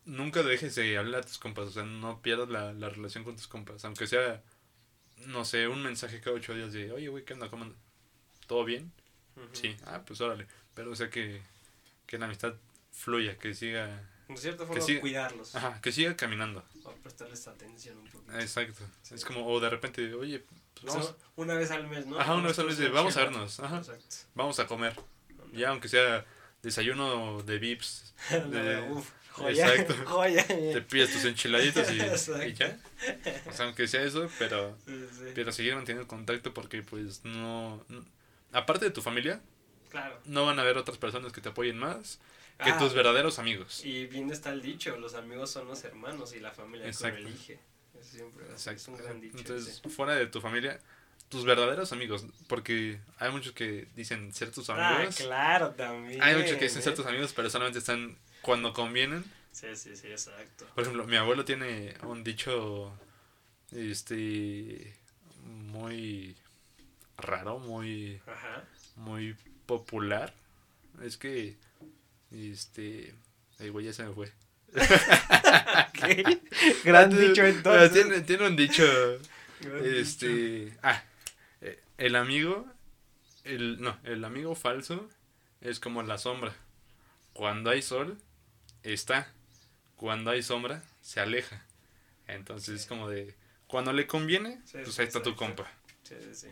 [0.06, 3.36] nunca dejes de hablar a tus compas, o sea, no pierdas la, la relación con
[3.36, 4.42] tus compas, aunque sea
[5.26, 7.50] no sé, un mensaje cada ocho días de, oye, güey, ¿qué onda?
[7.50, 7.66] ¿Cómo?
[8.46, 8.92] ¿Todo bien?
[9.52, 10.46] Sí, ah, pues órale.
[10.74, 11.40] Pero o sea que,
[12.06, 12.54] que la amistad
[12.92, 13.86] fluya, que siga,
[14.28, 14.98] De cierta forma, sí.
[14.98, 15.54] cuidarlos.
[15.54, 16.64] ajá, que siga caminando.
[16.84, 18.38] O prestarles atención un poquito.
[18.38, 18.82] Exacto.
[19.10, 20.40] Es como, o de repente, oye,
[20.80, 22.18] pues O sea, vamos, una vez al mes, ¿no?
[22.18, 23.78] Ajá, una vez al mes de, vamos a vernos, ajá.
[23.78, 24.16] Exacto.
[24.34, 24.94] vamos a comer.
[25.52, 26.24] Ya, aunque sea
[26.62, 29.68] desayuno de Vips, de- Uf, joya.
[29.74, 29.94] Exacto.
[30.06, 30.46] Joya.
[30.46, 31.98] te pides tus enchiladitas y,
[32.54, 32.78] ya.
[33.46, 35.24] O sea, aunque sea eso, pero, Sí, sí.
[35.34, 38.04] pero seguir manteniendo contacto porque pues no, no-
[38.52, 39.40] Aparte de tu familia,
[39.94, 40.20] Claro.
[40.24, 42.18] no van a haber otras personas que te apoyen más
[42.62, 43.84] que Ah, tus verdaderos amigos.
[43.84, 47.16] Y bien está el dicho, los amigos son los hermanos y la familia Exacto.
[47.16, 47.58] que elige.
[48.00, 49.38] Eso siempre es un gran dicho.
[49.38, 50.80] Entonces, fuera de tu familia,
[51.28, 55.16] tus verdaderos amigos, porque hay muchos que dicen ser tus Ah, amigos.
[55.16, 56.20] claro, también.
[56.22, 59.24] Hay muchos que dicen ser tus amigos, pero solamente están cuando convienen.
[59.52, 60.66] Sí, sí, sí, exacto.
[60.74, 62.92] Por ejemplo, mi abuelo tiene un dicho
[63.72, 64.96] este
[65.42, 66.36] muy
[67.16, 68.64] raro, muy Ajá.
[68.96, 69.36] muy
[69.66, 70.32] popular.
[71.02, 71.56] Es que
[72.30, 73.14] este
[73.58, 74.32] el güey ya se me fue.
[76.84, 77.92] Gran dicho Ah, entonces.
[77.92, 78.84] Tiene, tiene un dicho
[79.60, 79.96] Gran dicho.
[80.00, 81.02] este ah
[81.60, 82.66] eh, el amigo
[83.44, 85.08] el no, el amigo falso
[85.60, 86.54] es como la sombra.
[87.32, 88.18] Cuando hay sol
[88.82, 89.32] está,
[89.96, 91.64] cuando hay sombra se aleja.
[92.26, 93.34] Entonces es como de
[93.66, 95.70] cuando le conviene, Sí, pues ahí está tu compa.
[96.02, 96.48] Sí, sí, sí.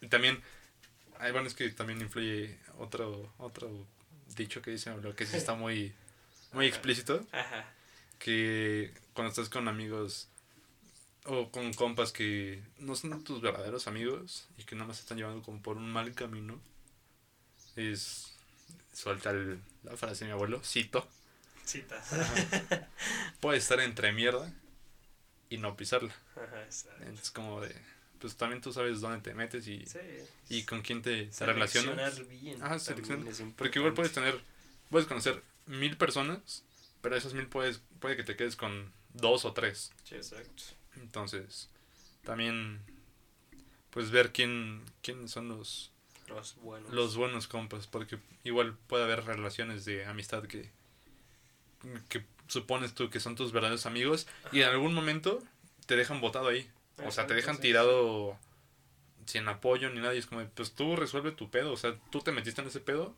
[0.00, 0.42] Y también,
[1.18, 3.70] hay bueno, es que también influye otro, otro
[4.36, 5.92] dicho que dicen, lo que sí está muy,
[6.52, 7.64] muy explícito, Ajá.
[8.18, 10.28] que cuando estás con amigos
[11.26, 15.42] o con compas que no son tus verdaderos amigos y que nada más están llevando
[15.42, 16.60] como por un mal camino,
[17.76, 18.32] es,
[18.92, 21.06] suelta el- la frase de mi abuelo, cito,
[21.64, 22.10] Citas.
[23.40, 24.52] puede estar entre mierda
[25.48, 26.14] y no pisarla.
[26.36, 27.04] Ajá, exacto.
[27.10, 27.74] Es como de,
[28.24, 29.98] pues también tú sabes dónde te metes y, Sí.
[30.48, 32.26] y con quién te, te relacionas.
[32.26, 32.56] Bien.
[32.62, 32.90] Ajá, es
[33.54, 34.40] Porque igual puedes tener,
[34.88, 36.62] puedes conocer mil personas,
[37.02, 39.92] pero esas mil puedes, puede que te quedes con dos o tres.
[40.04, 40.62] Sí, exacto.
[40.96, 41.68] Entonces,
[42.24, 42.80] también,
[43.90, 45.90] pues ver quién, quién son los,
[46.26, 46.94] Los buenos.
[46.94, 50.70] los buenos compas, porque igual puede haber relaciones de amistad que,
[52.08, 55.42] que supones tú que son tus verdaderos amigos y en algún momento
[55.84, 56.70] te dejan botado ahí.
[57.04, 58.38] O sea, te dejan tirado
[59.26, 60.14] sin apoyo ni nada.
[60.14, 61.72] Y es como, pues tú resuelve tu pedo.
[61.72, 63.14] O sea, tú te metiste en ese pedo,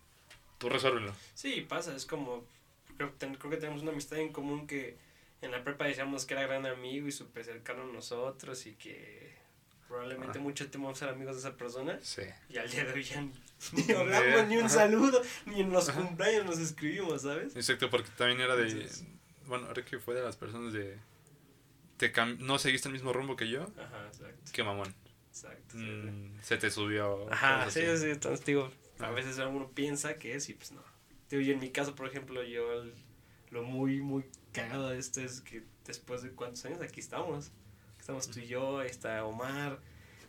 [0.58, 1.12] tú resuélvelo.
[1.34, 2.44] Sí, pasa, es como,
[2.96, 4.96] creo, ten- creo que tenemos una amistad en común que
[5.42, 9.36] en la prepa decíamos que era gran amigo y súper cercano a nosotros y que
[9.86, 10.42] probablemente Ah.
[10.42, 12.22] mucho tiempo vamos a ser amigos de esa persona Sí.
[12.48, 13.32] y al día de hoy ya ni,
[13.86, 14.68] ni hablamos ni un Ajá.
[14.74, 16.00] saludo, ni en los Ajá.
[16.00, 17.54] cumpleaños nos escribimos, ¿sabes?
[17.54, 18.68] Exacto, porque también era de.
[18.68, 19.04] Entonces-
[19.46, 20.96] Bueno, ahora que fue de las personas de.
[21.96, 24.94] Te cam- no seguiste el mismo rumbo que yo, Ajá, exacto, qué mamón.
[25.30, 25.76] exacto.
[25.76, 27.30] Mm, se te subió.
[27.32, 30.82] Ajá, sí, sí, entonces digo, a veces uno piensa que es y pues no.
[31.30, 32.94] Digo, y en mi caso, por ejemplo, yo el-
[33.50, 37.50] lo muy, muy cagado de esto es que después de cuántos años aquí estamos.
[37.98, 39.80] Estamos tú y yo, está Omar,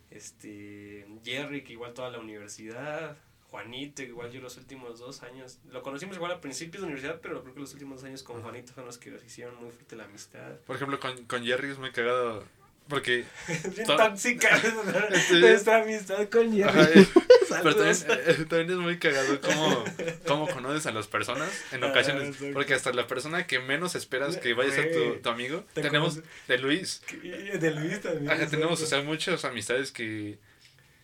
[0.10, 3.18] este, Jerry, que igual toda la universidad,
[3.50, 7.42] Juanito, igual yo los últimos dos años, lo conocimos igual a principios de universidad, pero
[7.44, 8.42] creo que los últimos años con.
[8.42, 10.56] Juanito fueron los que nos hicieron muy fuerte la amistad.
[10.66, 12.44] Por ejemplo, con, con Jerry es muy cagado.
[12.90, 13.26] Porque.
[13.48, 15.34] Es bien tóxica Sí.
[15.40, 16.68] nuestra amistad con Jerry.
[16.70, 17.08] Ajá, eh,
[17.64, 19.84] pero también, eh, también es muy cagado cómo,
[20.26, 22.30] cómo conoces a las personas en Ah, ocasiones.
[22.30, 22.54] exacto.
[22.54, 25.82] Porque hasta la persona que menos esperas que vaya a ser tu, tu amigo, te
[25.82, 27.02] tenemos conoce- de Luis.
[27.24, 28.30] De Luis también.
[28.30, 30.38] Ajá, tenemos, o sea, muchas amistades que,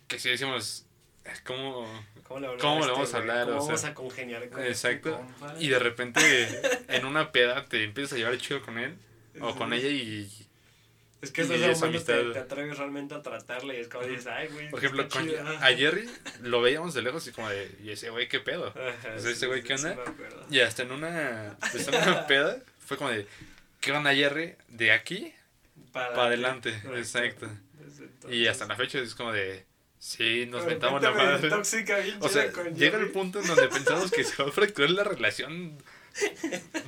[0.07, 0.85] que sí decimos,
[1.45, 1.88] ¿cómo,
[2.28, 3.45] ¿Cómo le, ¿cómo este vamos a hablar?
[3.47, 5.26] ¿Cómo O sea, vamos a congeniar con Exacto.
[5.51, 5.63] este?
[5.63, 8.95] Y de repente en una peda te empiezas a llevar chido con él
[9.39, 10.30] o con ella y,
[11.21, 12.32] Es que esos momentos te, amistad.
[12.34, 14.69] te atreves realmente a tratarle y es como dices, ay, güey.
[14.69, 15.67] por ejemplo, con, chido, ah".
[15.67, 16.09] a Jerry
[16.41, 18.67] lo veíamos de lejos y como de, ¿y ese güey qué pedo?
[18.67, 19.95] Ajá, o sea, ese güey, ¿qué sí, onda?
[20.03, 20.45] me acuerdo.
[20.49, 23.26] Y hasta en una, pues, en una peda fue como de,
[23.80, 24.55] ¿qué onda Jerry?
[24.67, 25.34] De aquí
[25.91, 27.47] para adelante, exacto.
[28.30, 29.65] Y hasta la fecha es como de,
[30.04, 31.49] sí, nos De mentamos la madre.
[31.49, 33.14] Tóxica, bien O sea, con llega el Jerry.
[33.14, 35.78] punto en donde pensamos que se va a fracturar la relación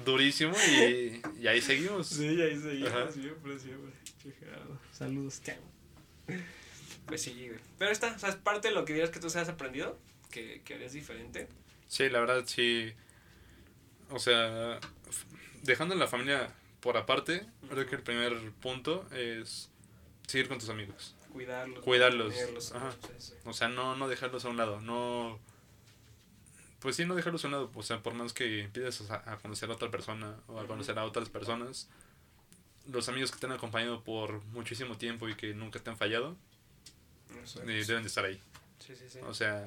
[0.05, 2.07] durísimo y, y ahí seguimos.
[2.07, 3.11] Sí, ahí seguimos, Ajá.
[3.11, 3.91] siempre, siempre.
[4.91, 6.39] Saludos, amo.
[7.05, 7.59] Pues sí, güey.
[7.77, 9.97] Pero está, o sea, es parte de lo que dirías que tú has aprendido,
[10.31, 11.47] que, que harías diferente.
[11.87, 12.93] Sí, la verdad sí.
[14.09, 14.79] O sea,
[15.63, 16.49] dejando la familia
[16.79, 19.69] por aparte, creo que el primer punto es
[20.27, 21.14] seguir con tus amigos.
[21.35, 21.83] Cuidarlos.
[21.83, 22.91] Cuidarlos, ajá.
[22.91, 23.33] sí, sí.
[23.43, 25.37] O sea, no, no dejarlos a un lado, no...
[26.79, 29.37] Pues sí, no dejarlos a un lado, o sea, por más que empieces a, a
[29.37, 31.89] conocer a otra persona o a conocer a otras personas,
[32.87, 36.35] los amigos que te han acompañado por muchísimo tiempo y que nunca te han fallado,
[37.39, 37.69] Exacto.
[37.69, 38.39] eh, deben de estar ahí.
[38.79, 39.19] Sí, sí, sí.
[39.23, 39.65] O sea,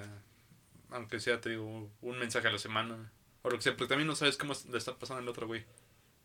[0.91, 3.11] aunque sea, te digo, un mensaje a la semana.
[3.43, 5.65] O lo que sea, porque también no sabes cómo le está pasando al otro güey.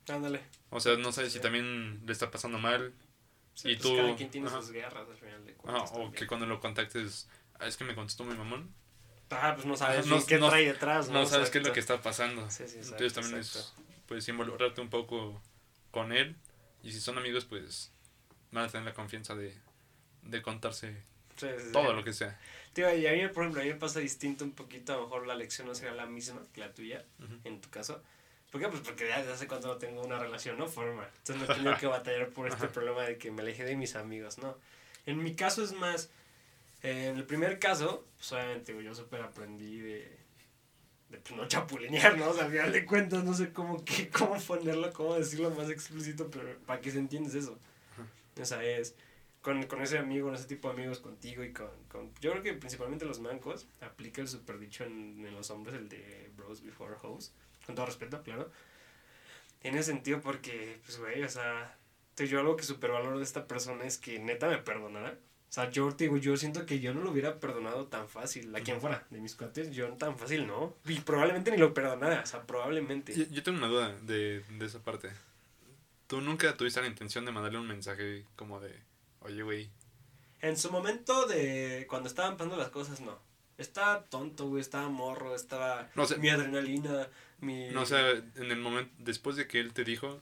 [0.08, 0.41] Ándale.
[0.70, 2.94] O sea, no sabes si también le está pasando mal.
[3.54, 4.62] Sí, Y pues tú- Cada quien tiene ajá.
[4.62, 5.89] sus guerras al final de Ajá, cuentas.
[5.89, 6.12] o también.
[6.14, 7.30] que cuando lo contactes,
[7.60, 8.74] "Ah, es que me contestó mi mamón.
[9.30, 11.20] Ah, pues no sabes Ajá, no- qué no- trae detrás, ¿no?
[11.22, 11.74] No sabes qué es lo Exacto.
[11.74, 12.49] que está pasando.
[12.51, 13.82] Sí, sí, exacto, Entonces también exacto.
[13.82, 15.41] es, pues, involucrarte un poco
[15.91, 16.36] con él.
[16.84, 17.91] Y si son amigos, pues,
[18.51, 19.56] van a tener la confianza de,
[20.24, 21.04] de contarse
[21.36, 22.39] Sí, todo lo que sea.
[22.74, 25.04] Tío, y a mí, por ejemplo, a mí me pasa distinto un poquito, a lo
[25.04, 27.39] mejor la lección no será la misma que la tuya, Ujú.
[27.43, 28.04] en tu caso.
[28.54, 28.68] ¿Por qué?
[28.68, 30.68] Pues porque ya desde hace cuánto no tengo una relación, ¿no?
[30.68, 31.10] Formal.
[31.18, 33.95] Entonces no he tenido que batallar por este problema de que me alejé de mis
[33.95, 34.56] amigos, ¿no?
[35.08, 36.12] En mi caso es más,
[36.84, 40.20] eh, en el primer caso, pues obviamente yo súper aprendí de,
[41.10, 42.30] de pues, no chapulinear, ¿no?
[42.30, 45.72] O sea, al final de cuentas no sé cómo, qué, cómo ponerlo, cómo decirlo más
[45.72, 47.58] explícito, pero para que se entiendes eso.
[48.39, 48.93] O sea, es
[49.41, 52.14] con, con ese amigo, con ese tipo de amigos contigo y con, con...
[52.22, 55.89] Yo creo que principalmente los mancos aplica el super dicho en, en los hombres, el
[55.89, 57.34] de bros before hoes.
[57.66, 58.51] Con todo respeto, claro.
[59.61, 61.78] En ese sentido porque, pues, güey, o sea...
[62.16, 65.11] te- Yo algo que super valoro de esta persona es que neta me perdonara.
[65.49, 68.53] O sea, yo te digo, yo siento que yo no lo hubiera perdonado tan fácil.
[68.55, 70.76] A quien fuera, de mis cuates, yo tan fácil no.
[70.86, 73.14] Y probablemente ni lo perdonara, o sea, probablemente.
[73.16, 75.09] Yo, yo tengo una duda de, de esa parte.
[76.07, 78.76] ¿Tú nunca tuviste la intención de mandarle un mensaje como de,
[79.22, 79.70] oye, güey?
[80.41, 83.18] En su momento de cuando estaban pasando las cosas, no.
[83.59, 86.18] Estaba tonto, güey, estaba morro, estaba No sé.
[86.18, 87.07] mi adrenalina,
[87.44, 87.70] mi...
[87.70, 90.22] No, o sea, en el momento, después de que él te dijo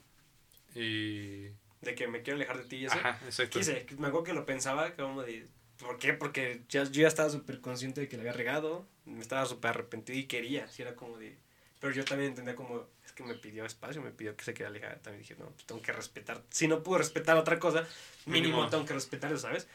[0.76, 1.48] y...
[1.82, 2.96] De que me quiero alejar de ti y eso.
[2.96, 3.60] Ajá, exacto.
[3.60, 5.48] Quise, me acuerdo que lo pensaba como de...
[5.78, 6.14] ¿Por qué?
[6.14, 9.72] Porque ya, yo ya estaba súper consciente de que le había regado, me estaba súper
[9.72, 11.38] arrepentido y quería, si era como de...
[11.80, 14.70] Pero yo también entendía como, es que me pidió espacio, me pidió que se quedara
[14.70, 15.02] alejada.
[15.02, 16.44] También dije, no, pues tengo que respetar.
[16.52, 17.88] Si no puedo respetar otra cosa,
[18.28, 18.70] mínimo, Mínimo.
[18.70, 19.68] tengo que respetar eso, ¿sabes?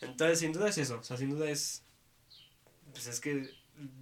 [0.00, 1.00] Entonces, sin duda es eso.
[1.00, 1.82] O sea, sin duda es.
[2.92, 3.50] Pues es que,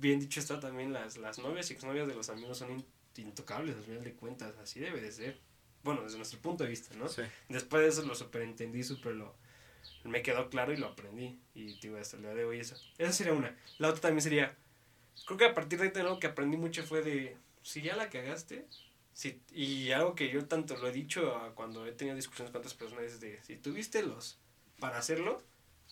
[0.01, 2.85] bien dicho está también, las, las novias y exnovias de los amigos son in-
[3.17, 4.55] intocables al final de cuentas.
[4.59, 5.39] Así debe de ser.
[5.85, 7.09] Bueno, desde nuestro punto de vista, ¿no?
[7.09, 7.23] Sí.
[7.49, 9.35] Después de eso lo superentendí, super lo.
[10.05, 11.39] Me quedó claro y lo aprendí.
[11.55, 12.77] Y digo, hasta el día de hoy eso.
[12.99, 13.57] Esa sería una.
[13.79, 14.57] La otra también sería.
[15.27, 17.37] Creo que a partir de ahí algo que aprendí mucho fue de.
[17.63, 18.67] Si ya la cagaste.
[19.13, 22.75] Si, y algo que yo tanto lo he dicho cuando he tenido discusiones con otras
[22.75, 23.41] personas es de.
[23.43, 24.39] Si tuviste los
[24.79, 25.43] para hacerlo,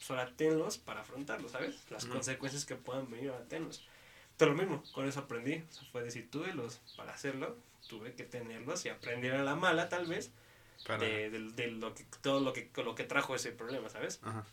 [0.09, 1.77] ahora tenlos para afrontarlo, ¿sabes?
[1.91, 2.15] Las Ujú.
[2.15, 3.85] consecuencias que puedan venir, ahora tenlos.
[4.37, 5.55] Pero lo mismo, con eso aprendí.
[5.69, 7.57] O sea, fue decir, tuve los para hacerlo,
[7.89, 10.31] tuve que tenerlos y aprender a la mala, tal vez
[10.87, 11.05] Para...
[11.05, 14.21] de, de- de lo que, todo lo que, lo que trajo ese problema, ¿sabes?
[14.23, 14.45] Ajá.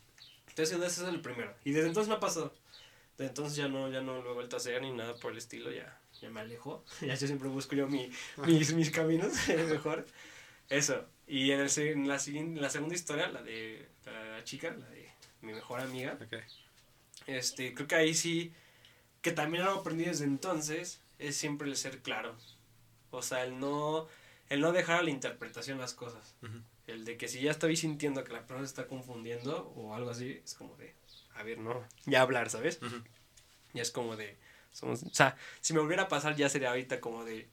[0.48, 1.52] Entonces ese es el primero.
[1.64, 2.54] Y desde entonces me ha pasado.
[3.18, 5.38] Desde entonces ya no, ya no lo he vuelto a hacer ni nada por el
[5.38, 6.84] estilo, ya, ya me alejo.
[7.00, 8.10] Ya yo siempre busco yo mi,
[8.46, 9.32] mis, mis caminos
[9.70, 10.06] mejor.
[10.68, 11.04] Eso.
[11.26, 15.03] Y en, el, en la, en la segunda historia, la de la chica, la de
[15.44, 16.34] mi mejor amiga, Ok.
[17.26, 18.52] este, creo que ahí sí,
[19.22, 22.36] que también algo aprendí desde entonces, es siempre el ser claro.
[23.10, 24.08] O sea, el no,
[24.48, 26.34] el no dejar a la interpretación las cosas.
[26.86, 30.10] El de que si ya estoy sintiendo que la persona se está confundiendo o algo
[30.10, 30.94] así, es como de,
[31.34, 32.80] a ver, no, ya hablar, ¿sabes?
[32.82, 33.02] Ujú.
[33.72, 34.36] Ya es como de,
[34.72, 37.48] somos, o sea, si me volviera a pasar ya sería ahorita como de,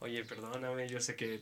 [0.00, 1.40] oye, perdóname, yo sé que.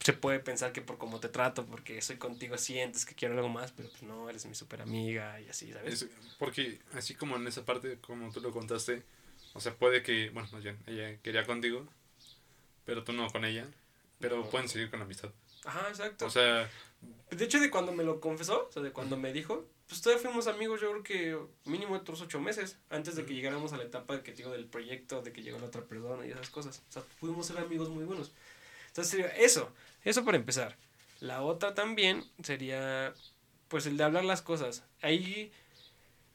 [0.00, 3.48] Se puede pensar que por cómo te trato, porque soy contigo sientes que quiero algo
[3.48, 6.02] más, pero pues no, eres mi super amiga y así, ¿sabes?
[6.02, 9.02] Es- porque así como en esa parte, como tú lo contaste,
[9.54, 11.86] o sea, puede que, bueno, más bien, ella quería contigo,
[12.84, 13.66] pero tú no con ella,
[14.20, 14.50] pero No.
[14.50, 15.30] pueden seguir con la amistad.
[15.64, 16.26] Ajá, exacto.
[16.26, 16.70] O sea,
[17.30, 20.22] de hecho, de cuando me lo confesó, o sea, de cuando me dijo, pues todavía
[20.22, 21.38] fuimos amigos, yo creo que
[21.70, 25.22] mínimo otros ocho meses, antes de que llegáramos a la etapa que digo del proyecto,
[25.22, 26.82] de que llegó la otra persona y esas cosas.
[26.88, 28.32] O sea, pudimos ser amigos muy buenos.
[28.98, 29.72] Entonces, sería eso,
[30.02, 30.76] eso para empezar.
[31.20, 33.14] La otra también sería,
[33.68, 34.82] pues, el de hablar las cosas.
[35.02, 35.52] Ahí,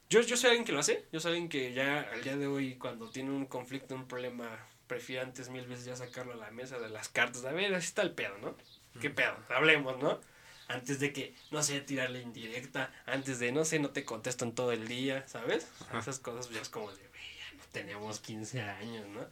[0.09, 2.47] yo, yo soy alguien que lo hace, yo soy alguien que ya al día de
[2.47, 4.47] hoy, cuando tiene un conflicto, un problema,
[4.88, 7.43] prefiere antes mil veces ya sacarlo a la mesa de las cartas.
[7.43, 8.55] A ver, así está el pedo, ¿no?
[9.01, 9.36] ¿Qué pedo?
[9.49, 10.22] Hablemos, ¿no?
[10.70, 14.55] Antes de que, no sé, tirarle indirecta, antes de, no sé, no te contesto en
[14.55, 15.68] todo el día, ¿sabes?
[15.99, 19.28] Esas cosas ya es como de, "Güey, ya no tenemos 15 años, ¿no?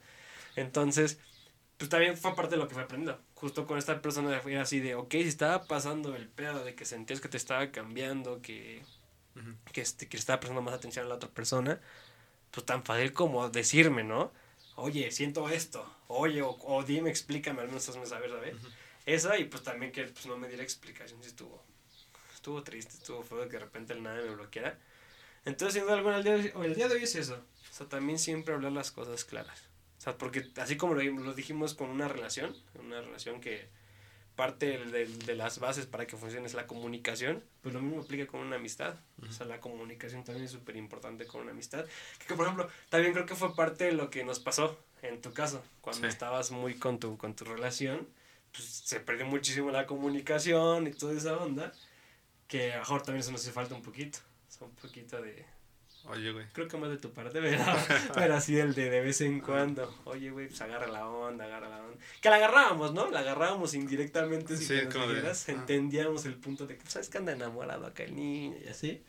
[0.54, 1.18] Entonces,
[1.82, 3.20] pues también fue parte de lo que fue aprendiendo.
[3.34, 6.84] Justo con esta persona fue así de, ok, si estaba pasando el pedo de que
[6.84, 8.84] sentías que te estaba cambiando, que,
[9.34, 9.56] ujú.
[9.72, 11.80] que, este, que estaba prestando más atención a la otra persona,
[12.52, 14.30] pues tan fácil como decirme, ¿no?
[14.76, 15.84] Oye, siento esto.
[16.06, 18.54] Oye, o, o dime, explícame, al menos hazme saber, ¿sabes?
[18.54, 18.68] Ujú.
[19.04, 21.64] Esa y pues también que pues, no me diera explicación si estuvo,
[22.32, 24.78] estuvo triste, estuvo feo que de repente el nada me bloqueara.
[25.44, 27.44] Entonces, sin duda alguna, el día, de el día de hoy es eso.
[27.72, 29.71] O sea, también siempre hablar las cosas claras.
[30.02, 33.68] O sea, porque así como lo, lo dijimos con una relación, una relación que
[34.34, 38.02] parte de, de, de las bases para que funcione es la comunicación, pues lo mismo
[38.02, 38.96] aplica con una amistad.
[39.28, 41.84] O sea, la comunicación también es súper importante con una amistad.
[42.18, 45.20] Que, que, por ejemplo, también creo que fue parte de lo que nos pasó en
[45.20, 46.08] tu caso, cuando Sí.
[46.08, 48.08] estabas muy con tu, con tu relación,
[48.50, 51.72] pues se perdió muchísimo la comunicación y toda esa onda,
[52.48, 54.18] que a lo mejor también eso nos hace falta un poquito.
[54.48, 55.44] O sea, un poquito de,
[56.12, 56.46] Oye, güey.
[56.52, 57.58] Creo que más de tu parte, pero,
[58.14, 59.92] pero así el de de vez en cuando.
[60.04, 61.96] Oye, güey, pues agarra la onda, agarra la onda.
[62.20, 63.10] Que la agarrábamos, ¿no?
[63.10, 67.18] La agarrábamos indirectamente, si Sí, como de, entendíamos el punto de que, pues, ¿sabes que
[67.18, 69.02] anda enamorado acá el niño y así?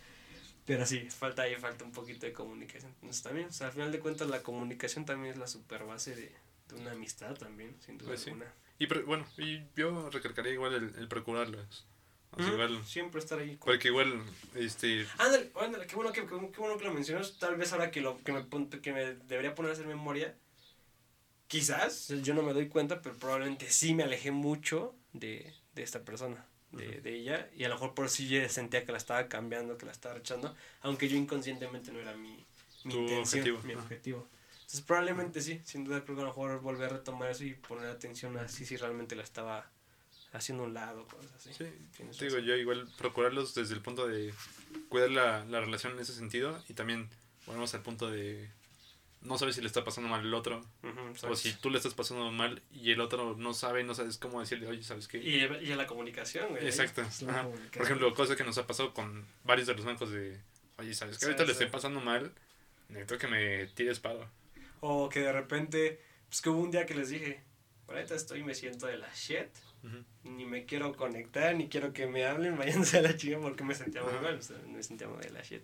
[0.65, 2.91] Pero sí, falta ahí, falta un poquito de comunicación.
[3.01, 6.15] Entonces también, o sea, al final de cuentas, la comunicación también es la super base
[6.15, 6.31] de,
[6.69, 8.29] de una amistad también, sin duda Pues sí.
[8.29, 8.51] alguna.
[8.79, 11.85] Y pre- bueno, y yo recalcaría igual el, el procurarlos.
[12.33, 13.57] O sea, Ujú, igual, Siempre estar ahí.
[13.57, 14.21] con- porque igual,
[14.55, 17.37] este, Ándale, ándale, qué bueno que, qué, qué bueno que lo mencionas.
[17.37, 18.47] Tal vez ahora que, lo, que, me,
[18.81, 20.35] que me debería poner a hacer memoria,
[21.47, 26.03] quizás, yo no me doy cuenta, pero probablemente sí me alejé mucho de, de esta
[26.03, 29.27] persona, de, de ella, y a lo mejor por sí yo sentía que la estaba
[29.27, 32.43] cambiando, que la estaba rechazando, aunque yo inconscientemente no era mi,
[32.83, 34.27] mi intención, objetivo, mi objetivo.
[34.55, 37.53] Entonces probablemente sí, sin duda creo que a lo mejor volver a retomar eso y
[37.53, 39.69] poner atención a si, si realmente la estaba
[40.33, 41.53] haciendo un lado, cosas así.
[41.53, 41.65] sí,
[41.95, 42.47] Tienes te digo razón.
[42.49, 44.33] yo igual procurarlos desde el punto de
[44.89, 47.09] cuidar la, la relación en ese sentido y también
[47.45, 48.49] volvemos al punto de
[49.21, 51.35] no sabes si le está pasando mal el otro Ujú, o exacto.
[51.37, 54.67] si tú le estás pasando mal y el otro no sabe, no sabes cómo decirle,
[54.67, 55.17] oye, ¿sabes qué?
[55.19, 56.65] Y, y a la comunicación, güey.
[56.65, 57.01] Exacto.
[57.03, 57.43] Ajá.
[57.43, 57.71] comunicación.
[57.71, 60.41] Por ejemplo, cosa que nos ha pasado con varios de los bancos de,
[60.77, 61.21] oye, ¿sabes qué?
[61.21, 61.51] Sí, Ahorita le sí.
[61.53, 62.33] estoy pasando mal,
[62.89, 64.27] necesito que me tires paro.
[64.81, 67.41] O que de repente, pues que hubo un día que les dije,
[67.87, 69.49] ahorita estoy me siento de la shit,
[69.83, 70.03] Ujú.
[70.23, 72.57] ni me quiero conectar, ni quiero que me hablen,
[72.87, 75.29] váyanse a la chica porque me sentía muy mal, o sea, me sentía muy de
[75.31, 75.61] la shit.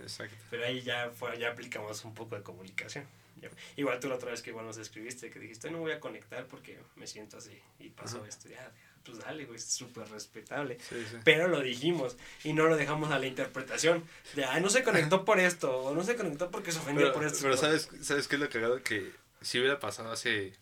[0.00, 0.36] Exacto.
[0.50, 3.04] Pero ahí ya, fue, ya aplicamos un poco de comunicación.
[3.40, 5.92] Ya- Igual tú la otra vez que igual nos escribiste, que dijiste, "Hoy no voy
[5.92, 8.28] a conectar porque me siento así, y pasó Ajá.
[8.28, 8.72] esto, ya,
[9.04, 10.78] pues dale, güey, es súper respetable.
[10.80, 11.16] Sí, sí.
[11.24, 14.04] Pero lo dijimos y no lo dejamos a la interpretación
[14.34, 17.14] de, ay, no se conectó por esto, o no se conectó porque se ofendió Pero,
[17.14, 17.38] por esto.
[17.42, 18.82] pero ¿sabes, ¿sabes qué es lo cagado?
[18.82, 19.10] Que
[19.40, 20.52] si hubiera pasado hace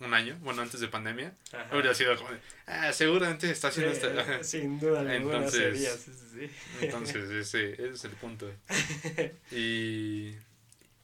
[0.00, 1.68] un año, bueno, antes de pandemia, Ajá.
[1.72, 2.30] hubiera sido como,
[2.66, 4.20] ah, seguramente está haciendo Sí, esto.
[4.20, 4.42] Ajá.
[4.44, 6.50] Sin duda alguna Entonces- sería, sí, sí.
[6.80, 8.50] Entonces, ese, ese es el punto.
[9.52, 10.34] Y,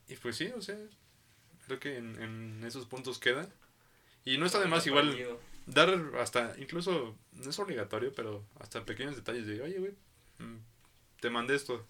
[0.09, 0.77] y pues sí, o sea,
[1.67, 3.49] creo que en, en esos puntos queda.
[4.25, 5.17] Y no está de más igual
[5.67, 5.91] dar
[6.21, 9.93] hasta, incluso, no es obligatorio, pero hasta pequeños detalles de, oye, güey,
[10.39, 10.57] mm,
[11.21, 11.87] te mandé esto.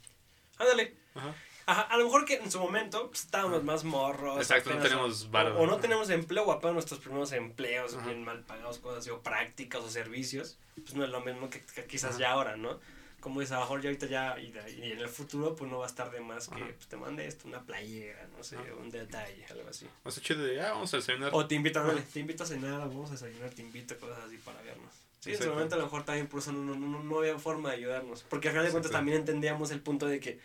[0.58, 0.94] Ándale.
[1.14, 1.34] Ajá.
[1.66, 4.38] Ajá, a lo mejor que en su momento pues, estábamos más morros.
[4.38, 5.58] Exacto, no apenas- tenemos varo.
[5.58, 8.06] O, o no tenemos empleo, o apenas nuestros primeros empleos, Ajá.
[8.06, 10.58] bien mal pagados, cosas así, o prácticas o servicios.
[10.76, 12.18] Pues no es lo mismo que, que quizás Ajá.
[12.20, 12.78] ya ahora, ¿no?
[13.20, 15.68] Como dices, a lo mejor ya ahorita ya, y, de- y en el futuro, pues
[15.68, 18.56] no va a estar de más que pues, te mande esto, una playera, no sé,
[18.78, 19.88] un detalle, algo así.
[20.04, 21.30] O sea, chido de, ah, vamos a desayunar.
[21.32, 24.36] O te invitan, dale, te invito a cenar, vamos a desayunar, te invito, cosas así
[24.38, 24.92] para vernos.
[25.18, 27.36] Sí, en su momento a lo mejor también por eso no, no, no, no había
[27.36, 28.22] forma de ayudarnos.
[28.28, 30.38] Porque al final de cuentas también entendíamos el punto de que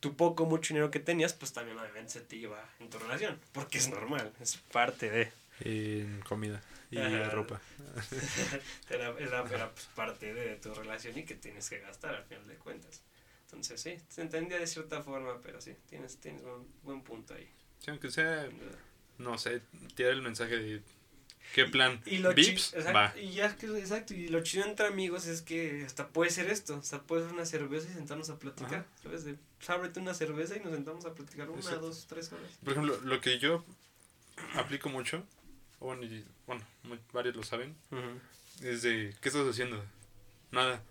[0.00, 3.40] tu poco, mucho dinero que tenías, pues también obviamente se te iba en tu relación.
[3.52, 5.32] Porque es normal, es parte de...
[5.60, 7.30] En comida y Ajá.
[7.30, 7.60] ropa.
[8.90, 12.46] era, era, era, pues, parte de tu relación y que tienes que gastar al final
[12.46, 13.02] de cuentas.
[13.44, 17.48] Entonces sí, se entendía de cierta forma, pero sí, tienes, tienes un buen punto ahí.
[17.78, 18.48] Sí, aunque sea,
[19.18, 19.62] no sé,
[19.94, 20.82] tirar el mensaje de,
[21.54, 22.00] ¿qué plan?
[22.06, 22.74] Y lo chi- ¿Vips?
[22.74, 23.14] exacto, Va.
[23.18, 27.02] Y ya exacto, y lo chido entre amigos es que hasta puede ser esto, hasta
[27.02, 28.86] puede ser una cerveza y sentarnos a platicar, Ajá.
[29.02, 29.24] ¿sabes?
[29.24, 31.80] De, pues, ábrete una cerveza y nos sentamos a platicar una, Exacto.
[31.86, 32.50] dos, tres horas.
[32.62, 33.64] Por ejemplo, lo que yo
[34.54, 35.24] aplico mucho,
[35.80, 37.74] bueno, y- bueno, muy- varios lo saben,
[38.62, 39.82] es de, ¿qué estás haciendo?
[40.50, 40.82] Nada.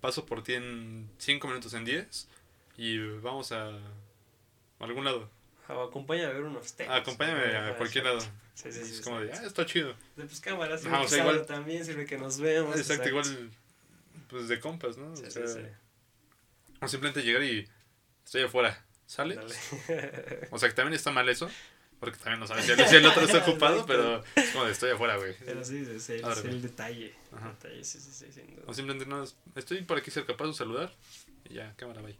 [0.00, 2.28] Paso por ti en 5 minutos, en 10,
[2.76, 3.70] y vamos a
[4.80, 5.30] algún lado.
[5.68, 6.92] O acompáñame a ver unos tenis.
[6.92, 8.26] Acompáñame a cualquier exacto.
[8.26, 8.40] lado.
[8.54, 8.94] Sí, sí, sí.
[8.94, 9.44] es como de, exacto.
[9.44, 9.94] ah, está chido.
[10.16, 12.76] De, pues cámara, sirve o sea, igual- también, sirve que nos vemos.
[12.76, 13.50] Exacto, igual,
[14.28, 15.16] pues de compas, ¿no?
[15.16, 15.80] Sí, o, sea,
[16.80, 17.66] o simplemente llegar y
[18.24, 19.36] estoy afuera, ¿sale?
[19.36, 19.54] Dale.
[20.50, 21.50] O sea, que también está mal eso,
[21.98, 23.86] porque también no sabes si el, otro está ocupado, Exacto.
[24.34, 25.34] pero es como de estoy afuera, güey.
[25.44, 26.48] Pero sí, es el, Ábreme.
[26.48, 27.14] es el detalle.
[27.32, 27.50] Ajá.
[27.50, 28.64] detalle, sí, sí, sí, sin duda.
[28.66, 29.24] O simplemente no,
[29.56, 30.92] estoy por aquí cerca, paso a saludar
[31.48, 32.16] y ya, cámara, bye.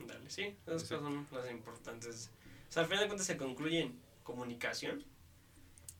[0.00, 1.04] Dale, sí, esas Exacto.
[1.04, 2.30] cosas son las importantes.
[2.68, 5.04] O sea, al final de cuentas se concluyen comunicación,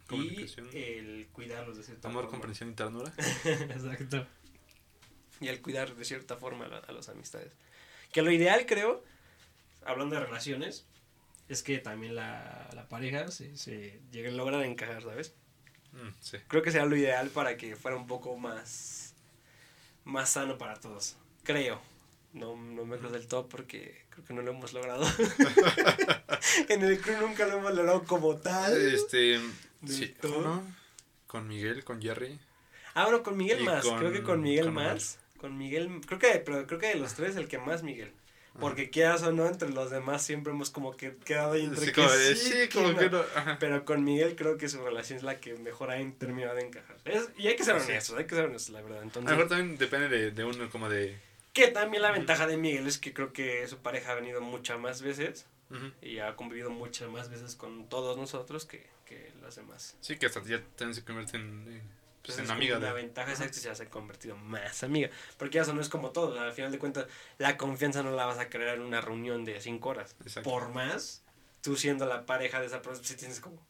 [0.09, 0.69] Comunicación.
[0.73, 2.31] y el cuidarlos de cierta Amor, forma.
[2.33, 3.13] comprensión y ternura.
[3.45, 4.27] Exacto.
[5.41, 7.53] Y el cuidar de cierta forma a, a las amistades.
[8.13, 9.03] Que lo ideal, creo,
[9.85, 10.87] hablando de relaciones,
[11.49, 15.35] es que también la, la pareja se, se llegue, logran encajar, ¿sabes?
[15.93, 16.39] Mm, sí.
[16.49, 19.15] Creo que sería lo ideal para que fuera un poco más,
[20.05, 21.17] más sano para todos.
[21.43, 21.81] Creo.
[22.35, 25.07] No, no me creo del todo porque creo que no lo hemos logrado.
[26.69, 28.77] en el crew nunca lo hemos logrado como tal.
[28.77, 29.41] Este,
[29.87, 30.63] sí, uno,
[31.27, 32.39] con Miguel, con Jerry.
[32.95, 33.85] Ah, bueno, con Miguel Y más.
[33.85, 34.95] con- creo que con Miguel con Omar.
[34.95, 35.19] más.
[35.39, 38.13] Con Miguel, creo que, pero creo que de los tres el que más Miguel.
[38.61, 41.87] Porque quieras o no, entre los demás siempre hemos como que quedado ahí entre Sí,
[41.87, 42.99] que como de, sí, sí, que como no.
[42.99, 43.19] que no.
[43.35, 43.57] Ajá.
[43.59, 46.97] Pero con Miguel creo que su relación es la que mejor ha terminado de encajar.
[47.05, 47.91] Es- y hay que ser Sí.
[47.91, 48.99] honestos, hay que ser honestos, la verdad.
[48.99, 51.17] A lo Entonces, mejor también depende de, de uno, como de.
[51.55, 54.79] Que también la ventaja de Miguel es que creo que su pareja ha venido muchas
[54.79, 55.93] más veces Ujú.
[56.03, 59.97] y ha convivido muchas más veces con todos nosotros que, que las demás.
[60.01, 61.83] Sí, que hasta ya también se convierte en, en,
[62.23, 62.95] pues, en amiga La de.
[62.95, 65.11] ventaja es que se ha convertido más amiga.
[65.39, 66.39] Porque eso no es como todo.
[66.41, 67.07] Al final de cuentas,
[67.39, 70.17] la confianza no la vas a crear en una reunión de cinco horas.
[70.23, 70.51] Exacto.
[70.51, 71.23] Por más,
[71.63, 73.65] tú siendo la pareja de esa persona, si tienes como,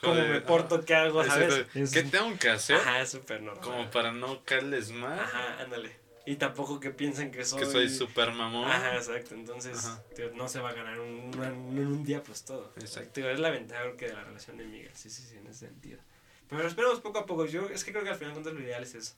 [0.00, 0.84] ¿cómo me porto?
[0.84, 1.24] ¿Qué hago?
[1.24, 1.64] ¿Sabes?
[1.92, 2.76] ¿Qué tengo que hacer?
[2.76, 3.64] Ajá, súper normal.
[3.64, 5.18] Como para no caerles mal.
[5.18, 6.01] Ajá, ándale.
[6.24, 7.60] Y tampoco que piensen que soy...
[7.60, 8.68] Que soy súper mamón.
[8.70, 9.34] Ajá, exacto.
[9.34, 10.02] Entonces, Ajá.
[10.14, 12.72] tío, no se va a ganar un, un- en un día, pues todo.
[12.76, 13.10] Exacto.
[13.12, 14.90] Tío, es la ventaja que de la relación de.
[14.94, 15.98] Sí, sí, sí, en ese sentido.
[16.48, 17.46] Pero esperamos poco a poco.
[17.46, 19.14] Yo es que creo que al final cuentas lo ideal es eso.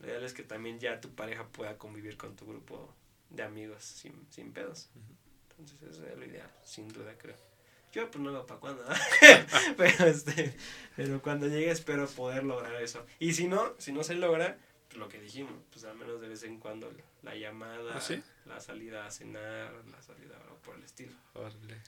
[0.00, 2.92] Lo ideal es que también ya tu pareja pueda convivir con tu grupo
[3.30, 4.90] de amigos sin, sin pedos.
[5.50, 7.36] Entonces, eso es lo ideal, sin duda, creo.
[7.92, 8.84] Yo, pues no veo para cuándo.
[9.76, 10.54] pero, este,
[10.94, 13.04] pero cuando llegue, espero poder lograr eso.
[13.18, 14.58] Y si no, si no se logra,
[14.94, 18.22] lo que dijimos, pues al menos de vez en cuando la llamada, ¿Ah, sí?
[18.46, 21.12] la salida a cenar, la salida o por el estilo.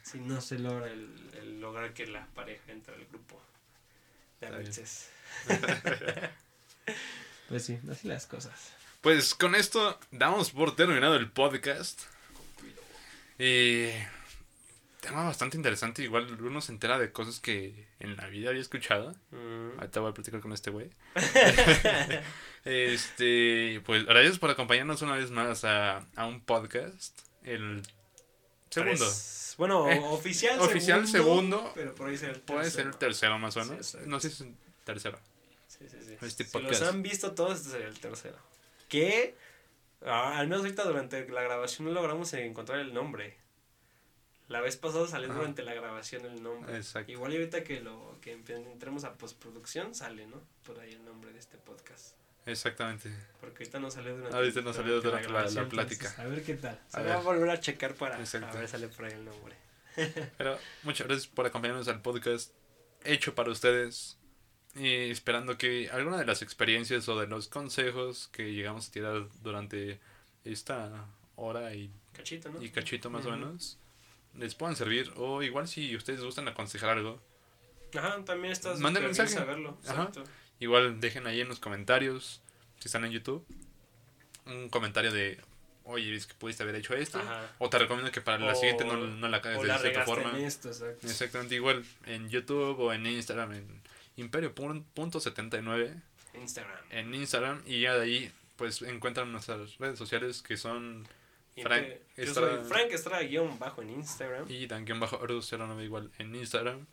[0.03, 3.41] Si no se logra el, el lograr que la pareja entre al grupo
[4.41, 4.47] de.
[4.47, 5.09] Alexis.
[7.49, 8.73] pues sí, así las cosas.
[9.01, 12.03] Pues con esto damos por terminado el podcast.
[13.39, 13.89] Y
[15.01, 16.03] tema bastante interesante.
[16.03, 19.15] Igual uno se entera de cosas que en la vida había escuchado.
[19.31, 19.79] Mm.
[19.79, 20.91] Ahorita voy a platicar con este güey.
[22.65, 27.19] este, pues gracias por acompañarnos una vez más a, a un podcast.
[27.45, 27.83] El
[28.69, 29.05] segundo.
[29.05, 29.55] Tres.
[29.59, 33.57] Bueno, Eh, oficial, oficial segundo, Pero por ahí ser el Puede ser el tercero más
[33.57, 33.97] o menos.
[34.07, 35.19] no sé si es el tercero.
[35.67, 36.17] Sí, sí, sí.
[36.21, 38.37] Este si los han visto todos, este sería el tercero.
[38.89, 39.35] Que,
[40.05, 43.37] ah, al menos ahorita durante la grabación no logramos encontrar el nombre.
[44.51, 45.39] La vez pasada salió Ajá.
[45.39, 46.77] durante la grabación el nombre.
[46.77, 47.11] Exacto.
[47.13, 50.43] Igual y ahorita que lo que entremos a postproducción sale, ¿no?
[50.65, 52.17] Por ahí el nombre de este podcast.
[52.47, 53.11] Exactamente.
[53.41, 56.07] Porque ahorita no salió durante, Ahorita no salió durante la- plática.
[56.09, 56.81] entonces, a ver qué tal.
[56.89, 57.25] Se A va a ver.
[57.25, 58.57] volver a checar para Exacto.
[58.57, 59.55] a ver sale por ahí el nombre.
[60.39, 62.53] Pero muchas gracias por acompañarnos al podcast
[63.05, 64.19] hecho para ustedes.
[64.75, 69.29] Y esperando que alguna de las experiencias o de los consejos que llegamos a tirar
[69.43, 70.01] durante
[70.45, 72.63] esta hora y, Cachito, ¿no?
[72.63, 73.79] y cachito más o menos
[74.37, 75.13] les puedan servir.
[75.17, 77.21] O igual si ustedes gustan aconsejar algo,
[77.97, 79.31] Ajá, también estás Manden mensaje.
[79.35, 79.77] saberlo.
[79.89, 80.11] Ajá.
[80.61, 82.41] Igual dejen ahí en los comentarios,
[82.79, 83.45] si están en YouTube,
[84.47, 85.41] un comentario de,
[85.85, 87.21] oye, es que pudiste haber hecho esto.
[87.59, 90.05] O te recomiendo que para la O- siguiente no, no la cagues de la cierta
[90.05, 90.31] forma.
[90.39, 91.07] en esto, exacto.
[91.07, 93.81] Exactamente igual en YouTube o en Instagram, en
[94.17, 95.95] imperio.79
[96.35, 96.77] Instagram.
[96.91, 101.09] en Instagram y ya de ahí pues encuentran nuestras redes sociales que son
[101.63, 101.87] Frank
[102.17, 102.57] Yo Estrada.
[102.61, 104.47] soy Frank Estrada guion bajo en Instagram.
[104.49, 106.87] y también bajo 09 igual en Instagram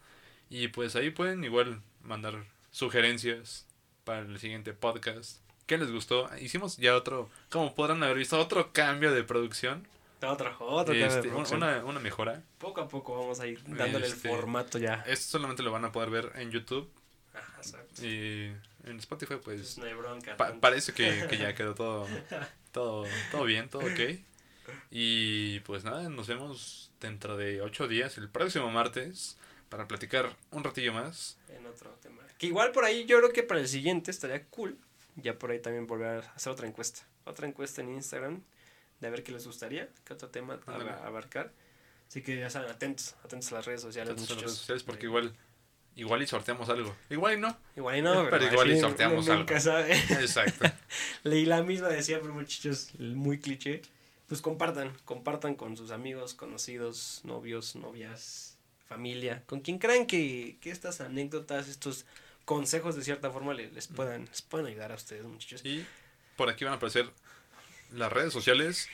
[0.49, 3.66] y pues ahí pueden igual mandar sugerencias
[4.03, 5.41] para el siguiente podcast.
[5.66, 6.30] ¿Qué les gustó?
[6.39, 9.86] Hicimos ya otro, como podrán haber visto, otro cambio de producción.
[10.22, 11.62] Otro, otro cambio de Este, producción.
[11.62, 12.41] una, una mejora.
[12.58, 15.03] Poco a poco vamos a ir dándole Este, el formato ya.
[15.05, 16.89] Esto solamente lo van a poder ver en YouTube
[17.34, 18.05] Ajá, exacto.
[18.05, 18.53] y
[18.86, 20.38] en Spotify pues no hay bronca.
[20.38, 22.08] Pa- parece que, que ya quedó todo,
[22.72, 24.20] todo, todo bien, todo ok.
[24.91, 29.38] Y pues nada, nos vemos dentro de ocho días, el próximo martes,
[29.69, 31.38] para platicar un ratillo más.
[31.49, 32.22] En otro tema.
[32.38, 34.77] Que igual por ahí yo creo que para el siguiente estaría cool.
[35.15, 37.02] Ya por ahí también volver a hacer otra encuesta.
[37.26, 38.44] Otra encuesta en Instagram.
[38.99, 39.89] De a ver qué les gustaría.
[40.06, 40.60] Qué otro tema
[41.03, 41.52] abarcar.
[42.07, 43.15] Así que ya saben, atentos.
[43.23, 44.30] Atentos a las redes sociales.
[44.30, 45.35] Las redes porque igual,
[45.95, 46.95] igual y sorteamos algo.
[47.10, 47.57] Igual y no.
[47.76, 49.60] Igual y no, Pero igual y sorteamos algo.
[49.60, 49.94] sabe.
[49.95, 50.69] Exacto.
[51.23, 53.81] Leí la misma de siempre, muchachos, muy cliché.
[54.28, 60.70] Pues compartan, compartan con sus amigos, conocidos, novios, novias, familia, con quien crean que, que
[60.72, 62.06] estas anécdotas, estos
[62.45, 65.62] consejos de cierta forma le- les puedan, les puedan ayudar a ustedes, muchachos.
[65.66, 65.86] Y
[66.36, 67.10] por aquí van a aparecer
[67.91, 68.90] las redes sociales.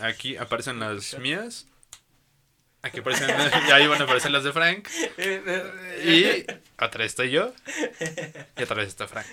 [0.00, 1.66] Aquí aparecen las mías.
[2.84, 3.30] Aquí aparecen,
[3.68, 4.86] y ahí van a aparecer las de Frank.
[6.04, 6.44] Y
[6.76, 7.50] atrás estoy yo.
[8.58, 9.26] Y atrás está Frank.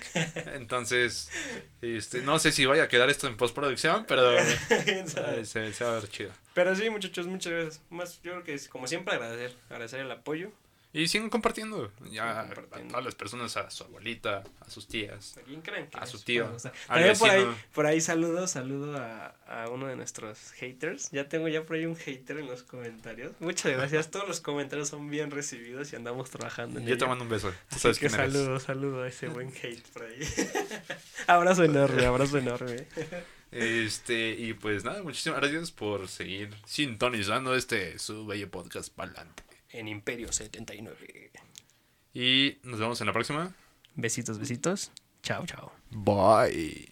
[0.54, 1.30] Entonces,
[1.82, 5.04] este, no sé si vaya a quedar esto en postproducción, pero eh,
[5.44, 6.30] se, se va a ver chido.
[6.54, 7.80] Pero sí, muchachos, muchas gracias.
[7.90, 10.50] Más, yo creo que es como siempre agradecer, agradecer el apoyo.
[10.94, 11.90] Y sigan compartiendo.
[12.10, 12.88] Ya compartiendo.
[12.88, 15.38] a todas las personas, a su abuelita, a sus tías.
[15.38, 16.54] ¿A quién creen que A su tío,
[16.86, 21.10] También por ahí, por ahí saludo, saludo a, a uno de nuestros haters.
[21.10, 23.32] Ya tengo ya por ahí un hater en los comentarios.
[23.40, 24.10] Muchas gracias.
[24.10, 27.52] Todos los comentarios son bien recibidos y andamos trabajando en Yo te mando un beso.
[27.70, 28.32] Tú sabes que quién eres.
[28.34, 30.18] saludo, saludo a ese buen hate por ahí.
[31.26, 32.86] abrazo enorme, abrazo enorme.
[33.50, 39.42] Este, y pues nada, muchísimas gracias por seguir sintonizando este su bello podcast para adelante.
[39.72, 41.30] En Imperio 79.
[42.14, 43.54] Y nos vemos en la próxima.
[43.94, 44.90] Besitos, besitos.
[45.22, 45.72] Chao, chao.
[45.90, 46.91] Bye.